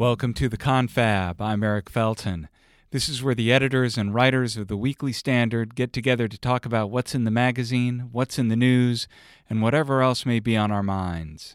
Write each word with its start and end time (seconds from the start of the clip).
Welcome 0.00 0.32
to 0.32 0.48
the 0.48 0.56
Confab. 0.56 1.42
I'm 1.42 1.62
Eric 1.62 1.90
Felten. 1.92 2.48
This 2.90 3.06
is 3.06 3.22
where 3.22 3.34
the 3.34 3.52
editors 3.52 3.98
and 3.98 4.14
writers 4.14 4.56
of 4.56 4.66
the 4.66 4.76
Weekly 4.78 5.12
Standard 5.12 5.74
get 5.74 5.92
together 5.92 6.26
to 6.26 6.38
talk 6.38 6.64
about 6.64 6.90
what's 6.90 7.14
in 7.14 7.24
the 7.24 7.30
magazine, 7.30 8.08
what's 8.10 8.38
in 8.38 8.48
the 8.48 8.56
news, 8.56 9.06
and 9.50 9.60
whatever 9.60 10.00
else 10.00 10.24
may 10.24 10.40
be 10.40 10.56
on 10.56 10.70
our 10.70 10.82
minds. 10.82 11.54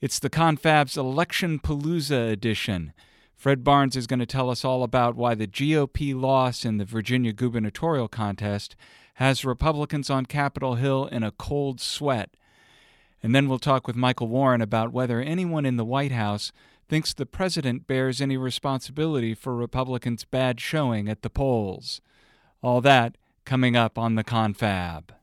It's 0.00 0.20
the 0.20 0.30
Confab's 0.30 0.96
Election 0.96 1.58
Palooza 1.58 2.30
edition. 2.30 2.92
Fred 3.34 3.64
Barnes 3.64 3.96
is 3.96 4.06
going 4.06 4.20
to 4.20 4.26
tell 4.26 4.48
us 4.48 4.64
all 4.64 4.84
about 4.84 5.16
why 5.16 5.34
the 5.34 5.48
GOP 5.48 6.14
loss 6.14 6.64
in 6.64 6.76
the 6.76 6.84
Virginia 6.84 7.32
gubernatorial 7.32 8.06
contest 8.06 8.76
has 9.14 9.44
Republicans 9.44 10.08
on 10.08 10.26
Capitol 10.26 10.76
Hill 10.76 11.06
in 11.06 11.24
a 11.24 11.32
cold 11.32 11.80
sweat. 11.80 12.30
And 13.24 13.34
then 13.34 13.48
we'll 13.48 13.58
talk 13.58 13.88
with 13.88 13.96
Michael 13.96 14.28
Warren 14.28 14.60
about 14.60 14.92
whether 14.92 15.20
anyone 15.20 15.66
in 15.66 15.78
the 15.78 15.84
White 15.84 16.12
House 16.12 16.52
thinks 16.92 17.14
the 17.14 17.24
president 17.24 17.86
bears 17.86 18.20
any 18.20 18.36
responsibility 18.36 19.34
for 19.34 19.56
Republicans' 19.56 20.26
bad 20.26 20.60
showing 20.60 21.08
at 21.08 21.22
the 21.22 21.30
polls. 21.30 22.02
All 22.60 22.82
that 22.82 23.16
coming 23.46 23.74
up 23.74 23.96
on 23.96 24.14
the 24.14 24.22
confab. 24.22 25.14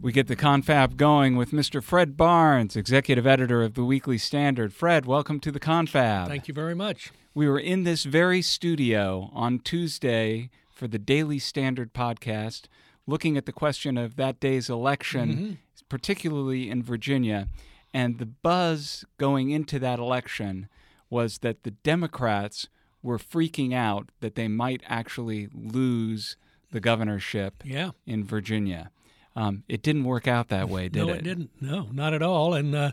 We 0.00 0.10
get 0.10 0.28
the 0.28 0.34
confab 0.34 0.96
going 0.96 1.36
with 1.36 1.50
Mr. 1.50 1.82
Fred 1.82 2.16
Barnes, 2.16 2.76
executive 2.76 3.26
editor 3.26 3.62
of 3.62 3.74
the 3.74 3.84
Weekly 3.84 4.16
Standard. 4.16 4.72
Fred, 4.72 5.04
welcome 5.04 5.38
to 5.40 5.52
the 5.52 5.60
confab. 5.60 6.28
Thank 6.28 6.48
you 6.48 6.54
very 6.54 6.74
much. 6.74 7.12
We 7.34 7.46
were 7.46 7.60
in 7.60 7.84
this 7.84 8.04
very 8.04 8.40
studio 8.40 9.28
on 9.34 9.58
Tuesday 9.58 10.48
for 10.74 10.88
the 10.88 10.98
Daily 10.98 11.38
Standard 11.38 11.94
podcast, 11.94 12.64
looking 13.06 13.36
at 13.36 13.46
the 13.46 13.52
question 13.52 13.96
of 13.96 14.16
that 14.16 14.40
day's 14.40 14.68
election, 14.68 15.28
mm-hmm. 15.28 15.52
particularly 15.88 16.70
in 16.70 16.82
Virginia. 16.82 17.48
And 17.92 18.18
the 18.18 18.26
buzz 18.26 19.04
going 19.18 19.50
into 19.50 19.78
that 19.78 19.98
election 19.98 20.68
was 21.08 21.38
that 21.38 21.62
the 21.62 21.70
Democrats 21.70 22.68
were 23.02 23.18
freaking 23.18 23.72
out 23.72 24.10
that 24.20 24.34
they 24.34 24.48
might 24.48 24.82
actually 24.86 25.48
lose 25.54 26.36
the 26.72 26.80
governorship 26.80 27.62
yeah. 27.64 27.90
in 28.06 28.24
Virginia. 28.24 28.90
Um, 29.36 29.64
it 29.68 29.82
didn't 29.82 30.04
work 30.04 30.26
out 30.26 30.48
that 30.48 30.68
way, 30.68 30.88
did 30.88 31.00
no, 31.00 31.04
it? 31.04 31.06
No, 31.06 31.14
it 31.14 31.22
didn't. 31.22 31.50
No, 31.60 31.88
not 31.92 32.14
at 32.14 32.22
all. 32.22 32.54
And 32.54 32.74
uh, 32.74 32.92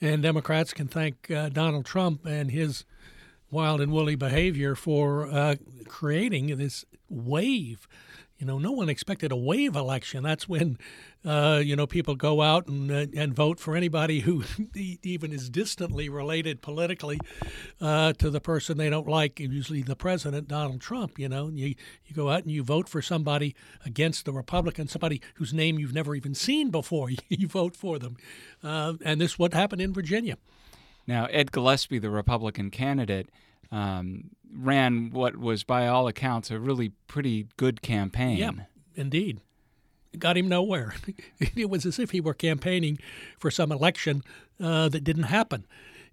and 0.00 0.22
Democrats 0.22 0.72
can 0.72 0.88
thank 0.88 1.30
uh, 1.30 1.48
Donald 1.50 1.84
Trump 1.84 2.24
and 2.24 2.50
his 2.50 2.84
wild 3.50 3.80
and 3.80 3.92
woolly 3.92 4.14
behavior 4.14 4.74
for 4.74 5.26
uh, 5.26 5.56
creating 5.88 6.56
this 6.56 6.84
wave. 7.08 7.86
You 8.38 8.46
know, 8.46 8.58
no 8.58 8.72
one 8.72 8.88
expected 8.88 9.32
a 9.32 9.36
wave 9.36 9.76
election. 9.76 10.22
That's 10.22 10.48
when, 10.48 10.78
uh, 11.26 11.60
you 11.62 11.76
know, 11.76 11.86
people 11.86 12.14
go 12.14 12.40
out 12.40 12.68
and 12.68 12.90
uh, 12.90 13.04
and 13.14 13.34
vote 13.34 13.60
for 13.60 13.76
anybody 13.76 14.20
who 14.20 14.44
even 14.74 15.30
is 15.30 15.50
distantly 15.50 16.08
related 16.08 16.62
politically 16.62 17.20
uh, 17.82 18.14
to 18.14 18.30
the 18.30 18.40
person 18.40 18.78
they 18.78 18.88
don't 18.88 19.06
like. 19.06 19.38
Usually, 19.40 19.82
the 19.82 19.94
president, 19.94 20.48
Donald 20.48 20.80
Trump. 20.80 21.18
You 21.18 21.28
know, 21.28 21.48
you 21.48 21.74
you 22.06 22.14
go 22.14 22.30
out 22.30 22.44
and 22.44 22.50
you 22.50 22.62
vote 22.62 22.88
for 22.88 23.02
somebody 23.02 23.54
against 23.84 24.24
the 24.24 24.32
Republican, 24.32 24.88
somebody 24.88 25.20
whose 25.34 25.52
name 25.52 25.78
you've 25.78 25.94
never 25.94 26.14
even 26.14 26.34
seen 26.34 26.70
before. 26.70 27.10
you 27.28 27.46
vote 27.46 27.76
for 27.76 27.98
them, 27.98 28.16
uh, 28.64 28.94
and 29.04 29.20
this 29.20 29.32
is 29.32 29.38
what 29.38 29.52
happened 29.52 29.82
in 29.82 29.92
Virginia. 29.92 30.38
Now, 31.10 31.24
Ed 31.24 31.50
Gillespie, 31.50 31.98
the 31.98 32.08
Republican 32.08 32.70
candidate 32.70 33.30
um, 33.72 34.30
ran 34.54 35.10
what 35.10 35.36
was, 35.36 35.64
by 35.64 35.88
all 35.88 36.06
accounts, 36.06 36.52
a 36.52 36.60
really 36.60 36.92
pretty 37.08 37.48
good 37.56 37.82
campaign. 37.82 38.36
Yeah, 38.36 38.52
indeed. 38.94 39.40
Got 40.16 40.36
him 40.36 40.46
nowhere. 40.46 40.94
it 41.40 41.68
was 41.68 41.84
as 41.84 41.98
if 41.98 42.12
he 42.12 42.20
were 42.20 42.32
campaigning 42.32 42.96
for 43.40 43.50
some 43.50 43.72
election 43.72 44.22
uh, 44.60 44.88
that 44.88 45.02
didn't 45.02 45.24
happen. 45.24 45.66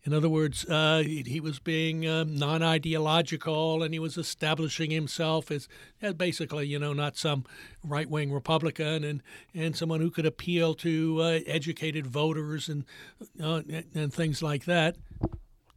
In 0.08 0.14
other 0.14 0.30
words, 0.30 0.64
uh, 0.70 1.04
he 1.06 1.42
was 1.42 1.60
being 1.60 2.08
uh, 2.08 2.24
non 2.24 2.64
ideological 2.64 3.84
and 3.84 3.94
he 3.94 4.00
was 4.00 4.18
establishing 4.18 4.90
himself 4.90 5.52
as, 5.52 5.68
as 6.02 6.14
basically, 6.14 6.66
you 6.66 6.80
know, 6.80 6.94
not 6.94 7.18
some 7.18 7.44
right 7.84 8.10
wing 8.10 8.32
Republican 8.32 9.04
and, 9.04 9.22
and 9.54 9.76
someone 9.76 10.00
who 10.00 10.10
could 10.10 10.26
appeal 10.26 10.76
to 10.76 11.20
uh, 11.22 11.40
educated 11.46 12.08
voters 12.08 12.70
and, 12.70 12.86
uh, 13.44 13.62
and 13.94 14.14
things 14.14 14.42
like 14.42 14.64
that 14.64 14.96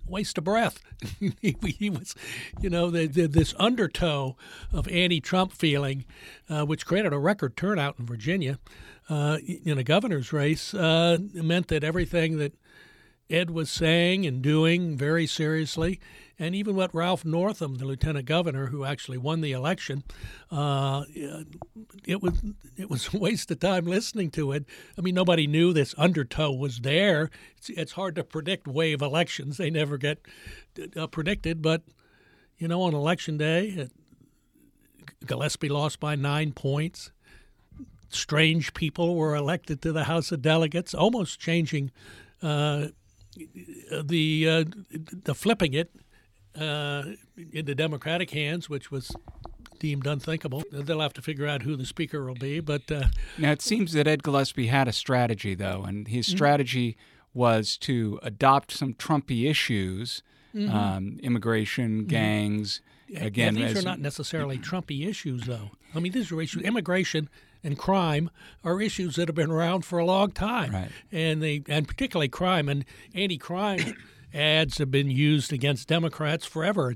waste 0.06 0.38
of 0.38 0.44
breath. 0.44 0.78
he, 1.40 1.56
he, 1.66 1.90
was, 1.90 2.14
you 2.60 2.70
know, 2.70 2.88
the, 2.88 3.08
the, 3.08 3.26
this 3.26 3.52
undertow 3.58 4.36
of 4.72 4.86
anti-Trump 4.86 5.52
feeling, 5.52 6.04
uh, 6.48 6.64
which 6.64 6.86
created 6.86 7.12
a 7.12 7.18
record 7.18 7.56
turnout 7.56 7.98
in 7.98 8.06
Virginia 8.06 8.60
uh, 9.08 9.38
in 9.64 9.76
a 9.76 9.82
governor's 9.82 10.32
race, 10.32 10.72
meant 10.72 11.66
that 11.66 11.82
everything 11.82 12.38
that 12.38 12.52
Ed 13.30 13.50
was 13.50 13.70
saying 13.70 14.26
and 14.26 14.42
doing 14.42 14.96
very 14.96 15.26
seriously 15.26 16.00
and 16.40 16.54
even 16.54 16.74
what 16.74 16.94
Ralph 16.94 17.22
Northam, 17.22 17.76
the 17.76 17.84
lieutenant 17.84 18.24
governor 18.24 18.68
who 18.68 18.82
actually 18.82 19.18
won 19.18 19.42
the 19.42 19.52
election, 19.52 20.02
uh, 20.50 21.04
it 22.06 22.22
was 22.22 22.42
it 22.78 22.88
was 22.88 23.12
a 23.12 23.18
waste 23.18 23.50
of 23.50 23.60
time 23.60 23.84
listening 23.84 24.30
to 24.30 24.52
it. 24.52 24.64
I 24.96 25.02
mean, 25.02 25.14
nobody 25.14 25.46
knew 25.46 25.74
this 25.74 25.94
undertow 25.98 26.50
was 26.50 26.80
there. 26.80 27.30
It's, 27.58 27.68
it's 27.68 27.92
hard 27.92 28.14
to 28.14 28.24
predict 28.24 28.66
wave 28.66 29.02
elections; 29.02 29.58
they 29.58 29.68
never 29.68 29.98
get 29.98 30.18
uh, 30.96 31.06
predicted. 31.08 31.60
But 31.60 31.82
you 32.56 32.68
know, 32.68 32.80
on 32.82 32.94
election 32.94 33.36
day, 33.36 33.66
it, 33.66 33.92
Gillespie 35.26 35.68
lost 35.68 36.00
by 36.00 36.14
nine 36.14 36.52
points. 36.52 37.12
Strange 38.08 38.72
people 38.72 39.14
were 39.14 39.34
elected 39.36 39.82
to 39.82 39.92
the 39.92 40.04
House 40.04 40.32
of 40.32 40.40
Delegates, 40.40 40.94
almost 40.94 41.38
changing 41.38 41.92
uh, 42.42 42.86
the 44.02 44.48
uh, 44.48 44.64
the 45.24 45.34
flipping 45.34 45.74
it 45.74 45.90
uh, 46.58 47.04
into 47.52 47.74
Democratic 47.74 48.30
hands, 48.30 48.68
which 48.68 48.90
was 48.90 49.10
deemed 49.78 50.06
unthinkable. 50.06 50.62
They'll 50.70 51.00
have 51.00 51.14
to 51.14 51.22
figure 51.22 51.46
out 51.46 51.62
who 51.62 51.74
the 51.74 51.86
speaker 51.86 52.24
will 52.24 52.34
be. 52.34 52.60
But 52.60 52.90
uh, 52.90 53.04
now 53.38 53.50
it 53.50 53.62
seems 53.62 53.92
that 53.92 54.06
Ed 54.06 54.22
Gillespie 54.22 54.68
had 54.68 54.86
a 54.86 54.92
strategy, 54.92 55.54
though, 55.54 55.82
and 55.82 56.06
his 56.06 56.26
mm-hmm. 56.26 56.36
strategy 56.36 56.96
was 57.32 57.76
to 57.78 58.18
adopt 58.22 58.72
some 58.72 58.94
Trumpy 58.94 59.48
issues, 59.48 60.22
mm-hmm. 60.54 60.74
um, 60.74 61.18
immigration, 61.22 62.00
mm-hmm. 62.00 62.08
gangs. 62.08 62.80
Mm-hmm. 63.10 63.24
Again, 63.24 63.56
yeah, 63.56 63.66
these 63.66 63.76
as, 63.78 63.84
are 63.84 63.88
not 63.88 64.00
necessarily 64.00 64.58
Trumpy 64.58 65.08
issues, 65.08 65.46
though. 65.46 65.70
I 65.94 66.00
mean, 66.00 66.12
these 66.12 66.30
are 66.30 66.40
issues. 66.40 66.62
Immigration 66.62 67.28
and 67.62 67.78
crime 67.78 68.30
are 68.64 68.80
issues 68.80 69.16
that 69.16 69.28
have 69.28 69.34
been 69.34 69.50
around 69.50 69.84
for 69.84 69.98
a 69.98 70.04
long 70.04 70.32
time, 70.32 70.72
right. 70.72 70.90
and 71.12 71.42
they 71.42 71.62
and 71.68 71.86
particularly 71.86 72.28
crime 72.28 72.68
and 72.68 72.84
anti-crime 73.14 73.94
ads 74.34 74.78
have 74.78 74.90
been 74.90 75.10
used 75.10 75.52
against 75.52 75.88
Democrats 75.88 76.46
forever. 76.46 76.94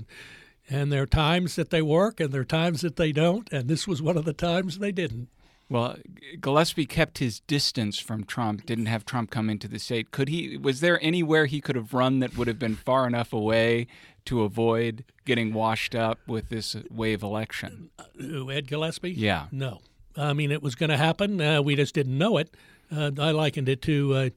And 0.67 0.91
there 0.91 1.03
are 1.03 1.07
times 1.07 1.55
that 1.57 1.69
they 1.69 1.81
work 1.81 2.19
and 2.19 2.31
there 2.31 2.41
are 2.41 2.45
times 2.45 2.81
that 2.81 2.95
they 2.95 3.11
don't. 3.11 3.51
And 3.51 3.67
this 3.67 3.87
was 3.87 4.01
one 4.01 4.17
of 4.17 4.25
the 4.25 4.33
times 4.33 4.79
they 4.79 4.91
didn't. 4.91 5.29
Well, 5.69 5.97
Gillespie 6.39 6.85
kept 6.85 7.17
his 7.17 7.39
distance 7.39 7.97
from 7.97 8.23
Trump, 8.23 8.65
didn't 8.65 8.85
have 8.85 9.03
Trump 9.03 9.31
come 9.31 9.49
into 9.49 9.67
the 9.67 9.79
state. 9.79 10.11
Could 10.11 10.29
he 10.29 10.57
was 10.57 10.79
there 10.79 10.99
anywhere 11.03 11.47
he 11.47 11.59
could 11.59 11.75
have 11.75 11.93
run 11.93 12.19
that 12.19 12.37
would 12.37 12.47
have 12.47 12.59
been 12.59 12.75
far 12.75 13.07
enough 13.07 13.33
away 13.33 13.87
to 14.25 14.43
avoid 14.43 15.03
getting 15.25 15.53
washed 15.53 15.95
up 15.95 16.19
with 16.27 16.49
this 16.49 16.75
wave 16.91 17.23
election? 17.23 17.89
Uh, 17.99 18.45
Ed 18.47 18.67
Gillespie? 18.67 19.11
Yeah. 19.11 19.47
No. 19.51 19.79
I 20.17 20.33
mean, 20.33 20.51
it 20.51 20.61
was 20.61 20.75
going 20.75 20.89
to 20.89 20.97
happen. 20.97 21.41
Uh, 21.41 21.61
we 21.61 21.75
just 21.75 21.93
didn't 21.93 22.17
know 22.17 22.37
it. 22.37 22.53
Uh, 22.95 23.11
I 23.19 23.31
likened 23.31 23.69
it 23.69 23.81
to 23.83 24.13
uh, 24.13 24.29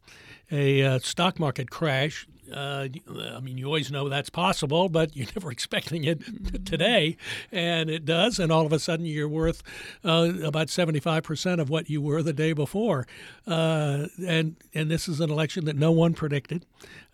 a 0.50 0.82
uh, 0.82 0.98
stock 1.00 1.38
market 1.38 1.70
crash 1.70 2.26
uh, 2.52 2.88
I 3.08 3.40
mean, 3.40 3.58
you 3.58 3.66
always 3.66 3.90
know 3.90 4.08
that's 4.08 4.30
possible, 4.30 4.88
but 4.88 5.16
you're 5.16 5.26
never 5.36 5.50
expecting 5.50 6.04
it 6.04 6.64
today, 6.64 7.16
and 7.52 7.90
it 7.90 8.04
does. 8.04 8.38
And 8.38 8.50
all 8.50 8.66
of 8.66 8.72
a 8.72 8.78
sudden, 8.78 9.06
you're 9.06 9.28
worth 9.28 9.62
uh, 10.04 10.32
about 10.42 10.68
75% 10.68 11.60
of 11.60 11.70
what 11.70 11.90
you 11.90 12.00
were 12.00 12.22
the 12.22 12.32
day 12.32 12.52
before. 12.52 13.06
Uh, 13.46 14.06
and 14.26 14.56
and 14.74 14.90
this 14.90 15.08
is 15.08 15.20
an 15.20 15.30
election 15.30 15.64
that 15.66 15.76
no 15.76 15.92
one 15.92 16.14
predicted. 16.14 16.64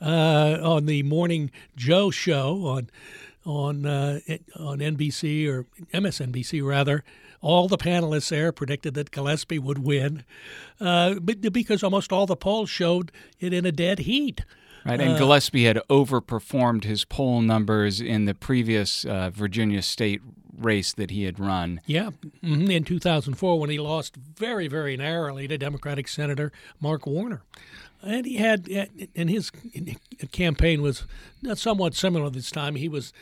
Uh, 0.00 0.58
on 0.62 0.86
the 0.86 1.02
Morning 1.02 1.50
Joe 1.76 2.10
show 2.10 2.66
on 2.66 2.90
on 3.44 3.86
uh, 3.86 4.20
on 4.58 4.78
NBC 4.78 5.48
or 5.48 5.66
MSNBC 5.92 6.66
rather, 6.66 7.04
all 7.40 7.68
the 7.68 7.78
panelists 7.78 8.30
there 8.30 8.52
predicted 8.52 8.94
that 8.94 9.10
Gillespie 9.10 9.58
would 9.58 9.78
win, 9.78 10.24
uh, 10.80 11.14
but 11.20 11.40
because 11.52 11.82
almost 11.82 12.12
all 12.12 12.26
the 12.26 12.36
polls 12.36 12.70
showed 12.70 13.12
it 13.38 13.52
in 13.52 13.66
a 13.66 13.72
dead 13.72 14.00
heat. 14.00 14.44
Right, 14.84 15.00
and 15.00 15.12
uh, 15.12 15.18
Gillespie 15.18 15.64
had 15.64 15.80
overperformed 15.88 16.84
his 16.84 17.04
poll 17.04 17.40
numbers 17.40 18.00
in 18.00 18.26
the 18.26 18.34
previous 18.34 19.04
uh, 19.04 19.30
Virginia 19.30 19.80
state 19.80 20.20
race 20.58 20.92
that 20.92 21.10
he 21.10 21.24
had 21.24 21.40
run. 21.40 21.80
Yeah, 21.86 22.10
mm-hmm. 22.42 22.70
in 22.70 22.84
2004 22.84 23.58
when 23.58 23.70
he 23.70 23.78
lost 23.78 24.16
very, 24.16 24.68
very 24.68 24.96
narrowly 24.96 25.48
to 25.48 25.58
Democratic 25.58 26.08
Senator 26.08 26.52
Mark 26.80 27.06
Warner. 27.06 27.42
And 28.06 28.26
he 28.26 28.36
had, 28.36 28.68
and 29.14 29.30
his 29.30 29.50
campaign 30.32 30.82
was 30.82 31.04
somewhat 31.54 31.94
similar 31.94 32.30
this 32.30 32.50
time. 32.50 32.76
He 32.76 32.88
was 32.88 33.12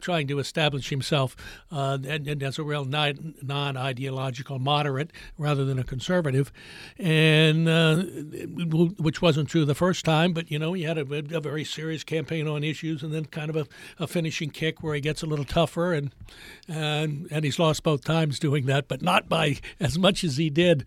trying 0.00 0.26
to 0.28 0.38
establish 0.38 0.90
himself 0.90 1.36
uh, 1.70 1.98
and, 2.06 2.26
and 2.26 2.42
as 2.42 2.58
a 2.58 2.62
real 2.62 2.84
non 2.84 3.76
ideological 3.76 4.58
moderate 4.58 5.12
rather 5.36 5.64
than 5.64 5.78
a 5.78 5.84
conservative, 5.84 6.52
and 6.98 7.68
uh, 7.68 7.96
which 7.96 9.22
wasn't 9.22 9.48
true 9.48 9.64
the 9.64 9.74
first 9.74 10.04
time. 10.04 10.32
But 10.32 10.50
you 10.50 10.58
know, 10.58 10.72
he 10.72 10.82
had 10.82 10.98
a, 10.98 11.02
a 11.36 11.40
very 11.40 11.64
serious 11.64 12.04
campaign 12.04 12.48
on 12.48 12.64
issues, 12.64 13.02
and 13.02 13.12
then 13.12 13.26
kind 13.26 13.50
of 13.50 13.56
a, 13.56 13.66
a, 13.98 14.06
finishing 14.06 14.50
kick 14.50 14.82
where 14.82 14.94
he 14.94 15.00
gets 15.00 15.22
a 15.22 15.26
little 15.26 15.44
tougher, 15.44 15.92
and 15.92 16.12
and 16.68 17.28
and 17.30 17.44
he's 17.44 17.58
lost 17.58 17.82
both 17.82 18.04
times 18.04 18.38
doing 18.38 18.66
that, 18.66 18.88
but 18.88 19.02
not 19.02 19.28
by 19.28 19.58
as 19.80 19.98
much 19.98 20.24
as 20.24 20.36
he 20.36 20.50
did 20.50 20.84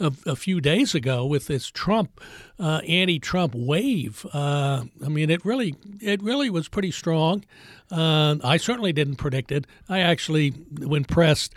a, 0.00 0.12
a 0.26 0.36
few 0.36 0.60
days 0.60 0.94
ago 0.94 1.24
with 1.24 1.46
this 1.46 1.68
Trump 1.68 2.20
uh, 2.58 2.80
anti-Trump 2.86 3.54
wave. 3.54 4.26
Uh, 4.32 4.84
I 5.04 5.08
mean, 5.08 5.30
it 5.30 5.44
really 5.44 5.74
it 6.00 6.22
really 6.22 6.50
was 6.50 6.68
pretty 6.68 6.90
strong. 6.90 7.44
Uh, 7.90 8.36
I 8.42 8.56
certainly 8.56 8.92
didn't 8.92 9.16
predict 9.16 9.52
it. 9.52 9.66
I 9.88 10.00
actually, 10.00 10.50
when 10.50 11.04
pressed, 11.04 11.54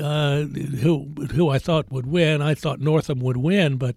uh, 0.00 0.42
who 0.42 1.12
who 1.32 1.48
I 1.48 1.58
thought 1.58 1.90
would 1.90 2.06
win, 2.06 2.42
I 2.42 2.54
thought 2.54 2.80
Northam 2.80 3.20
would 3.20 3.36
win, 3.36 3.76
but. 3.76 3.96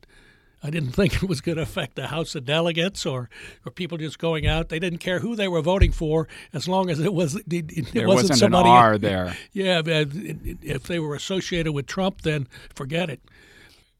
I 0.61 0.69
didn't 0.69 0.91
think 0.91 1.15
it 1.23 1.29
was 1.29 1.39
going 1.39 1.55
to 1.55 1.61
affect 1.61 1.95
the 1.95 2.07
House 2.07 2.35
of 2.35 2.43
Delegates 2.43 3.05
or, 3.05 3.29
or 3.65 3.71
people 3.71 3.97
just 3.97 4.19
going 4.19 4.45
out. 4.45 4.67
They 4.67 4.77
didn't 4.77 4.99
care 4.99 5.19
who 5.19 5.37
they 5.37 5.47
were 5.47 5.61
voting 5.61 5.93
for 5.93 6.27
as 6.51 6.67
long 6.67 6.89
as 6.89 6.99
it 6.99 7.13
was 7.13 7.35
it, 7.35 7.45
it 7.47 7.93
there 7.93 8.05
wasn't, 8.05 8.31
wasn't 8.31 8.39
somebody. 8.39 8.67
an 8.67 8.75
R 8.75 8.97
there. 8.97 9.37
Yeah, 9.53 9.81
if 9.85 10.83
they 10.83 10.99
were 10.99 11.15
associated 11.15 11.71
with 11.71 11.87
Trump, 11.87 12.23
then 12.23 12.45
forget 12.75 13.09
it 13.09 13.21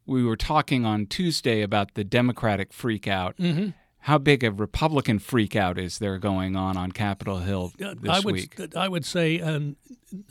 we 0.10 0.24
were 0.24 0.36
talking 0.36 0.86
on 0.86 1.06
Tuesday 1.06 1.62
about 1.62 1.94
the 1.94 2.04
Democratic 2.04 2.72
freakout. 2.72 3.36
Mm-hmm. 3.38 3.70
How 4.04 4.18
big 4.18 4.44
a 4.44 4.52
Republican 4.52 5.20
freakout 5.20 5.78
is 5.78 6.00
there 6.00 6.18
going 6.18 6.56
on 6.56 6.78
on 6.78 6.92
Capitol 6.92 7.40
Hill 7.40 7.74
this 7.78 7.96
I 8.10 8.20
would, 8.22 8.34
week? 8.34 8.76
I 8.76 8.88
would 8.88 9.06
say 9.06 9.40
um, 9.40 9.76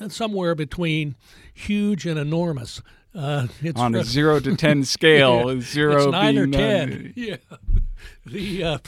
somewhere 0.08 0.54
between 0.54 1.16
huge 1.54 2.06
and 2.06 2.18
enormous. 2.18 2.82
Uh, 3.14 3.46
on 3.74 3.94
a 3.94 4.04
zero 4.04 4.38
to 4.38 4.54
ten 4.56 4.84
scale, 4.84 5.54
yeah, 5.54 5.60
zero 5.60 5.96
it's 5.96 6.12
nine 6.12 6.34
being 6.34 6.54
or 6.54 6.58
ten. 6.58 7.12
yeah, 7.16 7.36
the 8.26 8.64
uh, 8.64 8.78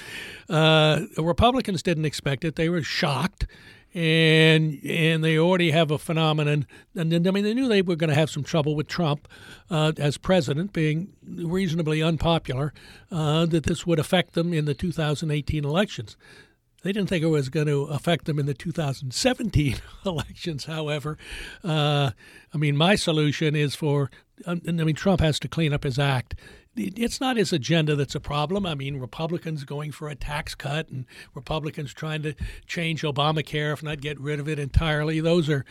uh, 0.48 1.00
Republicans 1.16 1.82
didn't 1.82 2.04
expect 2.04 2.44
it; 2.44 2.56
they 2.56 2.68
were 2.68 2.82
shocked 2.82 3.46
and 3.92 4.78
and 4.84 5.24
they 5.24 5.38
already 5.38 5.70
have 5.72 5.90
a 5.90 5.98
phenomenon. 5.98 6.66
And 6.94 7.26
I 7.26 7.30
mean, 7.30 7.44
they 7.44 7.54
knew 7.54 7.68
they 7.68 7.82
were 7.82 7.96
going 7.96 8.08
to 8.08 8.14
have 8.14 8.30
some 8.30 8.44
trouble 8.44 8.76
with 8.76 8.86
Trump 8.86 9.26
uh, 9.68 9.92
as 9.98 10.16
president, 10.16 10.72
being 10.72 11.12
reasonably 11.26 12.02
unpopular. 12.02 12.72
Uh, 13.10 13.46
that 13.46 13.64
this 13.64 13.86
would 13.86 13.98
affect 13.98 14.34
them 14.34 14.52
in 14.52 14.64
the 14.64 14.74
2018 14.74 15.64
elections. 15.64 16.16
They 16.82 16.92
didn't 16.92 17.10
think 17.10 17.22
it 17.22 17.28
was 17.28 17.50
going 17.50 17.66
to 17.66 17.82
affect 17.84 18.24
them 18.24 18.38
in 18.38 18.46
the 18.46 18.54
2017 18.54 19.76
elections. 20.06 20.64
However, 20.64 21.18
uh, 21.62 22.12
I 22.54 22.58
mean, 22.58 22.76
my 22.76 22.94
solution 22.94 23.54
is 23.56 23.74
for. 23.74 24.10
I 24.46 24.54
mean, 24.54 24.94
Trump 24.94 25.20
has 25.20 25.38
to 25.40 25.48
clean 25.48 25.74
up 25.74 25.84
his 25.84 25.98
act 25.98 26.34
it's 26.76 27.20
not 27.20 27.36
his 27.36 27.52
agenda 27.52 27.96
that's 27.96 28.14
a 28.14 28.20
problem. 28.20 28.64
I 28.64 28.74
mean, 28.74 29.00
Republicans 29.00 29.64
going 29.64 29.92
for 29.92 30.08
a 30.08 30.14
tax 30.14 30.54
cut 30.54 30.88
and 30.88 31.04
Republicans 31.34 31.92
trying 31.92 32.22
to 32.22 32.34
change 32.66 33.02
Obamacare, 33.02 33.72
if 33.72 33.82
not 33.82 34.00
get 34.00 34.20
rid 34.20 34.38
of 34.40 34.48
it 34.48 34.58
entirely. 34.58 35.20
Those 35.20 35.48
are, 35.48 35.64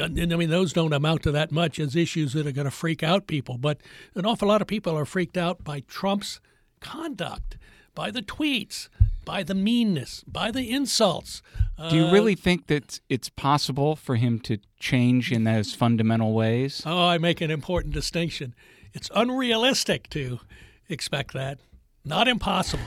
I 0.00 0.08
mean, 0.08 0.50
those 0.50 0.72
don't 0.72 0.92
amount 0.92 1.22
to 1.24 1.32
that 1.32 1.52
much 1.52 1.78
as 1.78 1.94
issues 1.94 2.32
that 2.32 2.46
are 2.46 2.52
going 2.52 2.64
to 2.64 2.70
freak 2.70 3.02
out 3.02 3.26
people. 3.26 3.58
But 3.58 3.80
an 4.14 4.24
awful 4.24 4.48
lot 4.48 4.62
of 4.62 4.68
people 4.68 4.96
are 4.96 5.04
freaked 5.04 5.36
out 5.36 5.64
by 5.64 5.80
Trump's 5.80 6.40
conduct, 6.80 7.58
by 7.94 8.10
the 8.10 8.22
tweets, 8.22 8.88
by 9.24 9.42
the 9.42 9.54
meanness, 9.54 10.24
by 10.26 10.50
the 10.50 10.70
insults. 10.70 11.42
Do 11.90 11.96
you 11.96 12.06
uh, 12.06 12.12
really 12.12 12.34
think 12.34 12.66
that 12.68 13.00
it's 13.08 13.28
possible 13.28 13.96
for 13.96 14.16
him 14.16 14.40
to 14.40 14.58
change 14.78 15.30
in 15.30 15.44
those 15.44 15.74
fundamental 15.74 16.32
ways? 16.32 16.82
Oh, 16.86 17.06
I 17.06 17.18
make 17.18 17.40
an 17.40 17.50
important 17.50 17.94
distinction. 17.94 18.54
It's 18.94 19.10
unrealistic 19.14 20.08
to 20.10 20.40
expect 20.88 21.32
that. 21.34 21.58
Not 22.04 22.28
impossible. 22.28 22.84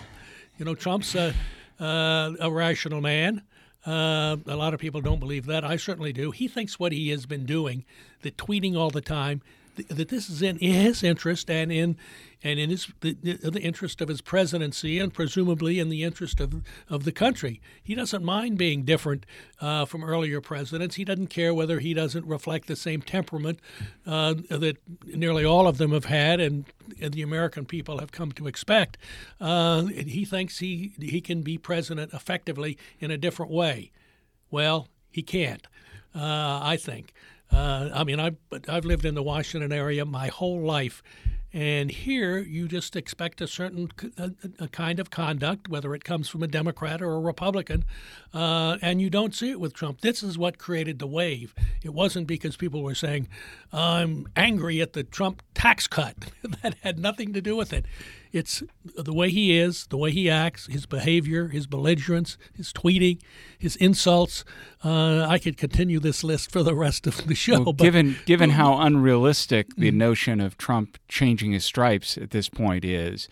You 0.58 0.66
know, 0.66 0.76
Trump's 0.76 1.16
a, 1.16 1.34
uh, 1.80 2.34
a 2.40 2.52
rational 2.52 3.02
man. 3.02 3.44
Uh, 3.86 4.38
a 4.48 4.56
lot 4.56 4.74
of 4.74 4.80
people 4.80 5.02
don't 5.02 5.20
believe 5.20 5.46
that. 5.46 5.64
I 5.64 5.78
certainly 5.78 6.12
do. 6.12 6.32
He 6.32 6.48
thinks 6.48 6.80
what 6.80 6.92
he 6.92 7.10
has 7.10 7.26
been 7.26 7.46
doing, 7.46 7.86
the 8.22 8.32
tweeting 8.32 8.76
all 8.76 8.90
the 8.90 9.02
time, 9.02 9.42
that 9.76 10.10
this 10.10 10.30
is 10.30 10.42
in 10.42 10.58
his 10.58 11.04
interest 11.04 11.50
and 11.50 11.72
in 11.72 11.98
and 12.44 12.60
in 12.60 12.70
his 12.70 12.88
the, 13.02 13.14
the, 13.14 13.62
interest 13.62 14.02
of 14.02 14.08
his 14.08 14.22
presidency 14.22 15.00
and 15.00 15.14
presumably 15.14 15.80
in 15.80 15.90
the 15.90 16.04
interest 16.04 16.40
of 16.40 16.62
of 16.90 17.04
the 17.04 17.12
country. 17.12 17.62
He 17.84 17.96
doesn't 17.96 18.24
mind 18.24 18.58
being 18.58 18.84
different 18.84 19.26
uh, 19.60 19.86
from 19.86 20.04
earlier 20.04 20.42
presidents. 20.42 20.96
He 20.96 21.06
doesn't 21.06 21.28
care 21.28 21.54
whether 21.54 21.80
he 21.80 21.94
doesn't 21.94 22.26
reflect 22.26 22.68
the 22.68 22.76
same 22.76 23.02
temperament 23.02 23.60
uh, 24.06 24.36
that 24.50 24.78
nearly 25.06 25.46
all 25.46 25.68
of 25.68 25.78
them 25.78 25.92
have 25.92 26.06
had 26.06 26.40
and, 26.40 26.66
and 27.02 27.14
the 27.14 27.22
American 27.22 27.66
people 27.66 28.00
have 28.00 28.12
come 28.12 28.32
to 28.34 28.48
expect. 28.48 28.98
Uh, 29.40 29.86
he 29.86 30.26
thinks 30.26 30.60
he 30.60 30.94
he 31.00 31.22
can 31.22 31.42
be 31.42 31.58
president 31.58 32.14
effectively 32.14 32.78
in 33.00 33.12
a 33.12 33.18
different 33.18 33.52
way. 33.52 33.92
Well, 34.52 34.88
he 35.10 35.22
can't. 35.22 35.68
Uh, 36.14 36.60
I 36.62 36.78
think. 36.78 37.14
Uh, 37.52 37.90
I 37.94 38.04
mean, 38.04 38.20
I've, 38.20 38.38
I've 38.68 38.86
lived 38.86 39.06
in 39.06 39.16
the 39.16 39.24
Washington 39.24 39.72
area 39.72 40.06
my 40.06 40.28
whole 40.28 40.62
life. 40.62 41.02
And 41.56 41.90
here 41.90 42.40
you 42.40 42.68
just 42.68 42.98
expect 42.98 43.40
a 43.40 43.48
certain 43.48 43.90
a, 44.18 44.32
a 44.60 44.68
kind 44.68 45.00
of 45.00 45.10
conduct, 45.10 45.70
whether 45.70 45.96
it 45.96 46.04
comes 46.04 46.28
from 46.28 46.44
a 46.44 46.48
Democrat 46.48 47.02
or 47.02 47.14
a 47.14 47.20
Republican, 47.22 47.86
uh, 48.34 48.78
and 48.82 49.02
you 49.02 49.10
don't 49.10 49.34
see 49.34 49.52
it 49.52 49.60
with 49.62 49.74
Trump. 49.74 50.02
This 50.02 50.22
is 50.22 50.38
what 50.38 50.58
created 50.58 51.00
the 51.00 51.08
wave. 51.08 51.56
It 51.82 51.94
wasn't 51.94 52.28
because 52.28 52.58
people 52.58 52.84
were 52.84 52.94
saying, 52.94 53.30
I'm 53.72 54.28
angry 54.36 54.82
at 54.82 54.92
the 54.92 55.06
Trump 55.06 55.44
tax 55.54 55.88
cut. 55.88 56.18
that 56.62 56.76
had 56.84 57.00
nothing 57.00 57.32
to 57.32 57.42
do 57.42 57.56
with 57.56 57.72
it. 57.72 57.86
It's 58.36 58.62
the 58.98 59.14
way 59.14 59.30
he 59.30 59.58
is, 59.58 59.88
the 59.88 59.98
way 59.98 60.12
he 60.12 60.30
acts, 60.30 60.68
his 60.68 60.86
behavior, 60.86 61.48
his 61.48 61.68
belligerence, 61.68 62.38
his 62.54 62.74
tweeting, 62.74 63.22
his 63.58 63.78
insults. 63.78 64.44
Uh, 64.84 65.26
I 65.26 65.40
could 65.40 65.56
continue 65.56 66.02
this 66.02 66.22
list 66.22 66.52
for 66.52 66.62
the 66.62 66.76
rest 66.76 67.08
of 67.08 67.26
the 67.28 67.36
show. 67.36 67.62
Well, 67.62 67.74
given 67.74 68.18
given 68.26 68.50
how 68.52 68.78
unrealistic 68.82 69.74
the 69.78 69.90
mm. 69.90 69.96
notion 69.96 70.42
of 70.42 70.58
Trump 70.58 70.98
changing 71.08 71.54
his 71.54 71.64
stripes 71.64 72.18
at 72.18 72.32
this 72.32 72.50
point 72.50 72.84
is, 72.84 73.30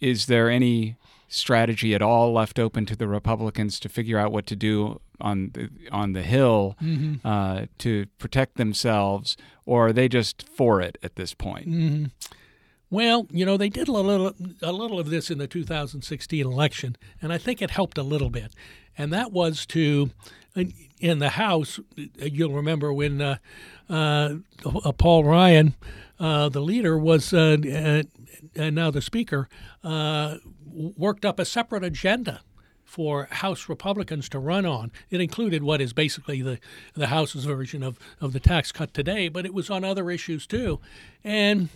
is 0.00 0.24
there 0.24 0.48
any 0.48 0.96
strategy 1.28 1.94
at 1.94 2.00
all 2.00 2.32
left 2.32 2.58
open 2.58 2.86
to 2.86 2.96
the 2.96 3.06
Republicans 3.06 3.78
to 3.80 3.90
figure 3.90 4.18
out 4.18 4.32
what 4.32 4.46
to 4.46 4.56
do 4.56 5.00
on 5.20 5.50
the 5.52 5.68
on 5.92 6.14
the 6.14 6.22
Hill 6.22 6.76
mm-hmm. 6.82 7.26
uh, 7.26 7.66
to 7.78 8.06
protect 8.18 8.56
themselves, 8.56 9.36
or 9.66 9.88
are 9.88 9.92
they 9.92 10.08
just 10.08 10.48
for 10.48 10.80
it 10.80 10.96
at 11.02 11.16
this 11.16 11.34
point? 11.34 11.68
Mm-hmm. 11.68 12.04
Well, 12.90 13.26
you 13.30 13.44
know, 13.44 13.56
they 13.56 13.68
did 13.68 13.88
a 13.88 13.92
little, 13.92 14.32
a 14.62 14.72
little 14.72 14.98
of 14.98 15.10
this 15.10 15.30
in 15.30 15.38
the 15.38 15.46
2016 15.46 16.46
election, 16.46 16.96
and 17.20 17.32
I 17.32 17.38
think 17.38 17.60
it 17.60 17.70
helped 17.70 17.98
a 17.98 18.02
little 18.02 18.30
bit. 18.30 18.54
And 18.96 19.12
that 19.12 19.30
was 19.30 19.66
to, 19.66 20.10
in 20.98 21.18
the 21.18 21.30
House, 21.30 21.78
you'll 22.16 22.54
remember 22.54 22.92
when 22.92 23.20
uh, 23.20 23.36
uh, 23.90 24.36
Paul 24.96 25.24
Ryan, 25.24 25.74
uh, 26.18 26.48
the 26.48 26.62
leader, 26.62 26.96
was, 26.98 27.34
uh, 27.34 27.58
and 28.56 28.74
now 28.74 28.90
the 28.90 29.02
Speaker, 29.02 29.48
uh, 29.84 30.36
worked 30.72 31.26
up 31.26 31.38
a 31.38 31.44
separate 31.44 31.84
agenda 31.84 32.40
for 32.84 33.28
House 33.30 33.68
Republicans 33.68 34.30
to 34.30 34.38
run 34.38 34.64
on. 34.64 34.90
It 35.10 35.20
included 35.20 35.62
what 35.62 35.82
is 35.82 35.92
basically 35.92 36.40
the, 36.40 36.58
the 36.94 37.08
House's 37.08 37.44
version 37.44 37.82
of, 37.82 37.98
of 38.18 38.32
the 38.32 38.40
tax 38.40 38.72
cut 38.72 38.94
today, 38.94 39.28
but 39.28 39.44
it 39.44 39.52
was 39.52 39.68
on 39.68 39.84
other 39.84 40.10
issues 40.10 40.46
too. 40.46 40.80
And 41.22 41.68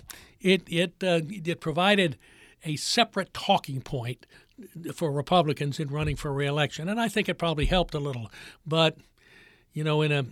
it, 0.42 0.62
it, 0.66 0.94
uh, 1.02 1.20
it 1.28 1.60
provided 1.60 2.18
a 2.64 2.76
separate 2.76 3.32
talking 3.34 3.80
point 3.80 4.26
for 4.94 5.10
Republicans 5.10 5.80
in 5.80 5.88
running 5.88 6.16
for 6.16 6.32
reelection. 6.32 6.88
And 6.88 7.00
I 7.00 7.08
think 7.08 7.28
it 7.28 7.34
probably 7.34 7.66
helped 7.66 7.94
a 7.94 7.98
little. 7.98 8.30
But, 8.66 8.96
you 9.72 9.82
know, 9.82 10.02
in 10.02 10.12
a 10.12 10.24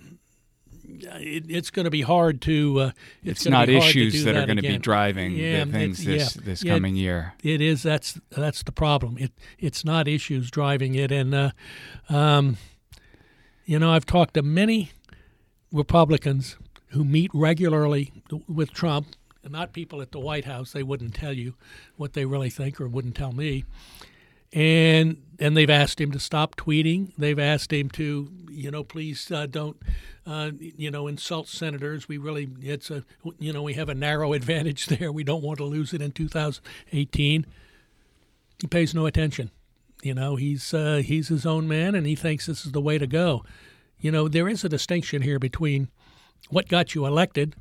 it, 0.85 1.45
it's 1.49 1.71
going 1.71 1.85
to 1.85 1.91
be 1.91 2.03
hard 2.03 2.41
to. 2.43 2.81
Uh, 2.81 2.91
it's, 3.23 3.43
it's 3.43 3.49
not 3.49 3.69
issues 3.69 4.25
that, 4.25 4.33
that, 4.33 4.43
are 4.43 4.47
going 4.47 4.57
to 4.57 4.63
be 4.63 4.79
driving 4.79 5.33
yeah, 5.33 5.65
things 5.65 6.05
this 6.05 6.37
yeah, 6.37 6.43
this 6.45 6.65
coming 6.65 6.97
year. 6.97 7.35
It 7.43 7.61
is. 7.61 7.83
That's 7.83 8.21
that's 8.31 8.63
the 8.63 8.73
problem. 8.73 9.19
It 9.19 9.33
it's 9.59 9.85
not 9.85 10.09
issues 10.09 10.51
driving 10.51 10.95
it, 10.95 11.13
and 11.13 11.35
uh, 11.35 11.51
um, 12.09 12.57
you 13.65 13.79
know 13.79 13.93
I've 13.93 14.07
talked 14.07 14.35
to 14.35 14.43
many 14.43 14.93
Republicans 15.73 16.57
who 16.89 17.05
meet 17.05 17.31
regularly 17.33 18.13
with 18.49 18.73
Trump, 18.73 19.15
not 19.49 19.73
people 19.73 20.03
at 20.03 20.13
the 20.13 20.21
White 20.21 20.45
House. 20.45 20.73
They 20.73 20.83
wouldn't 20.83 21.15
tell 21.15 21.33
you 21.33 21.55
what 21.97 22.13
they 22.13 22.25
really 22.25 22.51
think, 22.51 22.81
or 22.81 22.89
wouldn't 22.89 23.17
tell 23.17 23.33
me 23.33 23.65
and 24.53 25.23
and 25.39 25.57
they've 25.57 25.71
asked 25.71 26.01
him 26.01 26.11
to 26.13 26.19
stop 26.19 26.57
tweeting. 26.57 27.13
They've 27.17 27.39
asked 27.39 27.73
him 27.73 27.89
to, 27.91 28.31
you 28.51 28.71
know, 28.71 28.85
please 28.85 29.31
uh, 29.31 29.47
don't, 29.47 29.81
uh, 30.27 30.51
you 30.59 30.91
know, 30.91 31.07
insult 31.07 31.49
senators. 31.49 32.09
We 32.09 32.19
really, 32.19 32.49
it's 32.61 32.91
a, 32.91 33.05
you 33.39 33.53
know, 33.53 33.63
we 33.63 33.75
have 33.75 33.89
a 33.89 33.95
narrow 33.95 34.33
advantage 34.35 34.87
there. 34.87 35.13
We 35.13 35.25
don't 35.25 35.43
want 35.43 35.59
to 35.59 35.65
lose 35.65 35.95
it 35.95 36.03
in 36.03 36.13
2018. 36.13 37.47
he 38.61 38.67
pays 38.67 38.95
no 38.95 39.07
attention. 39.07 39.51
You 40.03 40.15
know, 40.15 40.37
he's 40.37 40.75
uh, 40.75 41.03
he's 41.05 41.29
his 41.29 41.47
own 41.47 41.69
man, 41.69 41.95
and 41.95 42.07
he 42.07 42.17
thinks 42.17 42.47
this 42.47 42.67
is 42.67 42.73
the 42.73 42.81
way 42.81 42.99
to 42.99 43.07
go. 43.07 43.45
You 44.01 44.11
know, 44.11 44.29
there 44.29 44.49
is 44.49 44.65
a 44.65 44.69
distinction 44.69 45.23
here 45.23 45.39
between 45.39 45.89
what 46.49 46.69
got 46.69 46.95
you 46.95 47.07
elected 47.07 47.55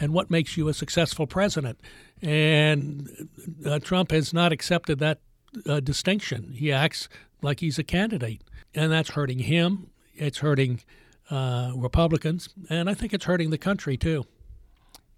and 0.00 0.12
what 0.12 0.30
makes 0.30 0.56
you 0.56 0.68
a 0.68 0.74
successful 0.74 1.26
president. 1.26 1.80
And 2.22 3.28
uh, 3.64 3.78
Trump 3.78 4.10
has 4.10 4.32
not 4.32 4.52
accepted 4.52 4.98
that 4.98 5.20
uh, 5.66 5.80
distinction. 5.80 6.52
He 6.54 6.72
acts 6.72 7.08
like 7.42 7.60
he's 7.60 7.78
a 7.78 7.84
candidate, 7.84 8.42
and 8.74 8.92
that's 8.92 9.10
hurting 9.10 9.40
him. 9.40 9.90
It's 10.14 10.38
hurting 10.38 10.80
uh, 11.30 11.72
Republicans, 11.76 12.48
and 12.68 12.88
I 12.90 12.94
think 12.94 13.12
it's 13.12 13.26
hurting 13.26 13.50
the 13.50 13.58
country 13.58 13.96
too. 13.96 14.24